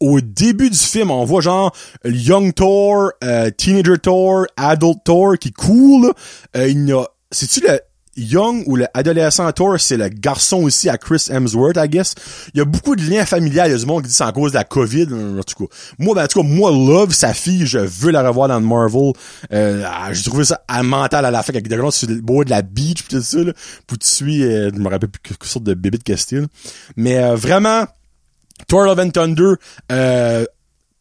au 0.00 0.20
début 0.20 0.70
du 0.70 0.78
film, 0.78 1.10
on 1.10 1.24
voit 1.24 1.40
genre 1.40 1.74
Young 2.04 2.54
Thor, 2.54 3.10
euh, 3.24 3.50
Teenager 3.50 3.98
Thor, 3.98 4.46
Adult 4.56 4.98
Thor 5.04 5.38
qui 5.38 5.52
coule. 5.52 6.12
Euh, 6.56 6.68
il 6.68 6.88
y 6.88 6.92
a... 6.92 7.04
C'est-tu 7.30 7.60
Young 8.18 8.64
ou 8.66 8.76
le 8.76 8.86
adolescent 8.94 9.50
Thor, 9.52 9.78
c'est 9.78 9.96
le 9.96 10.08
garçon 10.08 10.58
aussi 10.62 10.88
à 10.88 10.98
Chris 10.98 11.26
Hemsworth, 11.30 11.76
I 11.76 11.88
guess. 11.88 12.14
Il 12.52 12.58
y 12.58 12.60
a 12.60 12.64
beaucoup 12.64 12.96
de 12.96 13.02
liens 13.02 13.24
familiaux. 13.24 13.62
Il 13.66 13.70
y 13.70 13.74
a 13.74 13.78
du 13.78 13.86
monde 13.86 14.02
qui 14.02 14.08
dit 14.08 14.14
c'est 14.14 14.24
à 14.24 14.32
cause 14.32 14.52
de 14.52 14.56
la 14.56 14.64
COVID. 14.64 15.06
En 15.38 15.42
tout 15.42 15.66
cas, 15.66 15.74
moi, 15.98 16.14
ben, 16.14 16.24
en 16.24 16.26
tout 16.26 16.42
cas, 16.42 16.48
moi, 16.48 16.70
Love, 16.70 17.12
sa 17.12 17.32
fille, 17.32 17.66
je 17.66 17.78
veux 17.78 18.10
la 18.10 18.26
revoir 18.26 18.48
dans 18.48 18.58
le 18.58 18.66
Marvel. 18.66 19.12
Euh, 19.52 19.84
ah, 19.86 20.12
j'ai 20.12 20.24
trouvé 20.24 20.44
ça 20.44 20.62
à 20.68 20.82
mental 20.82 21.24
à 21.24 21.30
la 21.30 21.42
fin, 21.42 21.52
avec 21.52 21.68
des 21.68 21.76
gens 21.76 21.90
sur 21.90 22.08
le 22.08 22.20
bord 22.20 22.44
de 22.44 22.50
la 22.50 22.62
beach 22.62 23.02
pis 23.02 23.16
tout 23.16 23.22
ça, 23.22 23.38
là. 23.38 23.52
Tu 23.88 24.42
euh, 24.42 24.70
je 24.74 24.78
me 24.78 24.88
rappelle 24.88 25.08
plus 25.08 25.20
quelle 25.22 25.48
sorte 25.48 25.64
de 25.64 25.74
bébé 25.74 25.98
de 25.98 26.02
question. 26.02 26.46
Mais 26.96 27.18
euh, 27.18 27.36
vraiment, 27.36 27.86
Thor 28.66 28.84
Love 28.84 29.00
and 29.00 29.10
Thunder, 29.10 29.54
euh, 29.92 30.44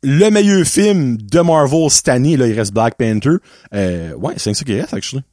le 0.04 0.30
meilleur 0.30 0.66
film 0.66 1.18
de 1.18 1.40
Marvel 1.40 1.90
cette 1.90 2.10
année, 2.10 2.38
là, 2.38 2.48
il 2.48 2.54
reste 2.54 2.74
Black 2.74 2.96
Panther. 2.98 3.38
Euh, 3.74 4.14
ouais, 4.14 4.34
c'est 4.38 4.54
ça 4.54 4.64
qui 4.64 4.80
reste, 4.80 4.94
actually 4.94 5.24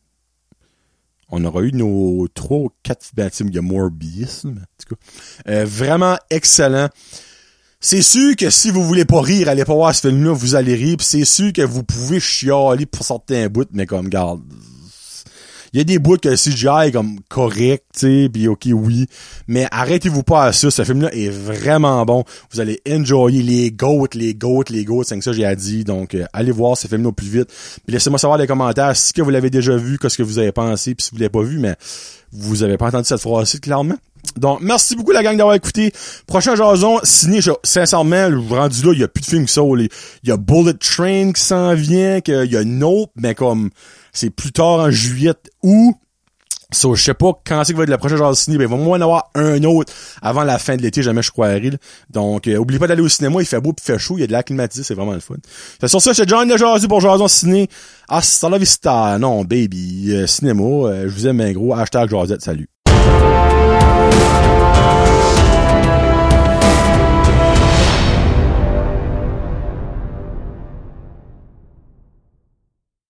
on 1.35 1.45
aura 1.45 1.63
eu 1.63 1.73
nos 1.73 2.29
trois 2.29 2.59
ou 2.59 2.71
quatre 2.83 3.07
y 3.17 3.59
a 3.59 3.63
Morbius, 3.63 4.45
en 4.45 4.51
tout 4.51 4.95
cas. 4.95 5.51
Euh, 5.51 5.65
vraiment 5.65 6.17
excellent. 6.31 6.89
C'est 7.81 8.03
sûr 8.03 8.35
que 8.37 8.49
si 8.51 8.71
vous 8.71 8.83
voulez 8.83 9.05
pas 9.05 9.21
rire, 9.21 9.49
allez 9.49 9.65
pas 9.65 9.75
voir 9.75 9.95
ce 9.95 10.09
film-là, 10.09 10.33
vous 10.33 10.55
allez 10.55 10.75
rire, 10.75 10.97
c'est 11.01 11.25
sûr 11.25 11.53
que 11.53 11.63
vous 11.63 11.83
pouvez 11.83 12.21
chialer 12.21 12.87
pour 12.87 13.05
certains 13.05 13.49
bouts, 13.49 13.67
mais 13.73 13.85
comme 13.85 14.09
garde, 14.09 14.43
il 15.75 15.79
y 15.79 15.81
a 15.81 15.85
des 15.85 15.99
bouts 15.99 16.19
que 16.19 16.37
CGI 16.37 16.87
est 16.87 16.93
comme 16.93 17.19
correct, 17.29 17.85
tu 17.95 18.01
sais, 18.01 18.29
puis 18.33 18.47
ok, 18.47 18.69
oui. 18.73 19.09
Mais 19.49 19.67
arrêtez-vous 19.73 20.23
pas 20.23 20.45
à 20.45 20.53
ça. 20.53 20.71
Ce 20.71 20.85
film-là 20.85 21.13
est 21.13 21.31
vraiment 21.31 22.05
bon. 22.05 22.23
Vous 22.53 22.61
allez 22.61 22.81
enjoyer 22.89 23.43
les 23.43 23.73
goats, 23.73 24.07
les 24.15 24.37
goats, 24.37 24.63
les 24.71 24.85
goats. 24.85 25.03
C'est 25.05 25.19
que 25.19 25.25
ça 25.25 25.33
j'ai 25.33 25.45
à 25.45 25.57
dire. 25.57 25.85
Donc, 25.85 26.15
euh, 26.15 26.27
allez 26.33 26.53
voir 26.53 26.77
ce 26.77 26.87
film-là 26.87 27.09
au 27.09 27.13
plus 27.13 27.27
vite. 27.27 27.49
Puis 27.85 27.93
laissez-moi 27.93 28.21
savoir 28.21 28.39
dans 28.39 28.43
les 28.43 28.49
commentaires 28.49 28.95
si 28.95 29.13
que 29.13 29.21
vous 29.21 29.31
l'avez 29.31 29.51
déjà 29.51 29.77
vu, 29.77 29.99
qu'est-ce 29.99 30.17
que 30.17 30.23
vous 30.23 30.39
avez 30.39 30.53
pensé, 30.53 30.95
puis 30.95 31.07
si 31.07 31.11
vous 31.11 31.19
l'avez 31.19 31.29
pas 31.29 31.43
vu, 31.43 31.59
mais 31.59 31.75
vous 32.31 32.63
avez 32.63 32.77
pas 32.77 32.87
entendu 32.87 33.09
cette 33.09 33.21
phrase-ci, 33.21 33.59
clairement. 33.59 33.97
Donc, 34.37 34.61
merci 34.61 34.95
beaucoup 34.95 35.11
la 35.11 35.25
gang 35.25 35.37
d'avoir 35.37 35.57
écouté. 35.57 35.93
Prochain 36.29 36.55
jason, 36.55 37.01
signé, 37.03 37.41
sincèrement, 37.65 38.29
le 38.29 38.39
rendu 38.39 38.85
là, 38.85 38.93
il 38.93 39.01
y 39.01 39.05
a 39.05 39.09
plus 39.09 39.23
de 39.23 39.27
films 39.27 39.45
que 39.47 39.51
ça. 39.51 39.63
Il 39.63 39.89
y 40.23 40.31
a 40.31 40.37
Bullet 40.37 40.75
Train 40.75 41.33
qui 41.33 41.43
s'en 41.43 41.75
vient, 41.75 42.21
qu'il 42.21 42.51
y 42.51 42.57
a 42.57 42.65
Nope, 42.65 43.11
mais 43.17 43.35
comme 43.35 43.71
c'est 44.15 44.31
plus 44.31 44.53
tard 44.53 44.81
en 44.81 44.91
juillet 44.91 45.35
ou 45.63 45.95
So, 46.75 46.95
je 46.97 47.05
sais 47.05 47.15
pas 47.15 47.33
quand 47.47 47.63
c'est 47.65 47.73
que 47.73 47.79
va 47.79 47.85
être 47.85 47.91
le 47.91 47.99
prochain 47.99 48.17
genre 48.17 48.31
de 48.31 48.37
ciné, 48.37 48.59
mais 48.59 48.65
il 48.65 48.71
va 48.71 48.77
moins 48.77 48.99
en 48.99 49.03
avoir 49.03 49.31
un 49.35 49.63
autre 49.63 49.93
avant 50.21 50.43
la 50.43 50.59
fin 50.59 50.77
de 50.77 50.83
l'été, 50.83 51.03
jamais 51.03 51.23
je 51.23 51.31
croirais. 51.31 51.71
Donc, 52.11 52.49
euh, 52.49 52.65
pas 52.79 52.87
d'aller 52.89 53.03
au 53.03 53.09
cinéma, 53.09 53.41
il 53.41 53.47
fait 53.47 53.61
beau 53.61 53.73
pis 53.73 53.85
fait 53.85 53.99
chaud, 53.99 54.17
il 54.19 54.23
y 54.23 54.25
a 54.25 54.27
de 54.27 54.33
l'air 54.33 54.45
climatisé, 54.45 54.83
c'est 54.83 54.95
vraiment 54.95 55.13
le 55.13 55.21
fun. 55.21 55.37
C'est 55.81 55.89
sur 55.89 56.03
ça, 56.03 56.15
c'est 56.15 56.29
John 56.29 56.49
de 56.49 56.57
Jazu 56.57 56.89
pour 56.89 57.01
Jason 57.01 57.29
Ciné. 57.29 57.69
Hasta 58.09 58.49
la 58.49 58.59
vista, 58.59 59.17
non, 59.19 59.45
baby, 59.45 60.11
euh, 60.11 60.27
cinéma, 60.27 60.65
euh, 60.65 61.09
je 61.09 61.15
vous 61.15 61.27
aime 61.29 61.41
un 61.41 61.53
gros, 61.53 61.75
hashtag 61.75 62.11
Jazette, 62.11 62.43
salut. 62.43 62.69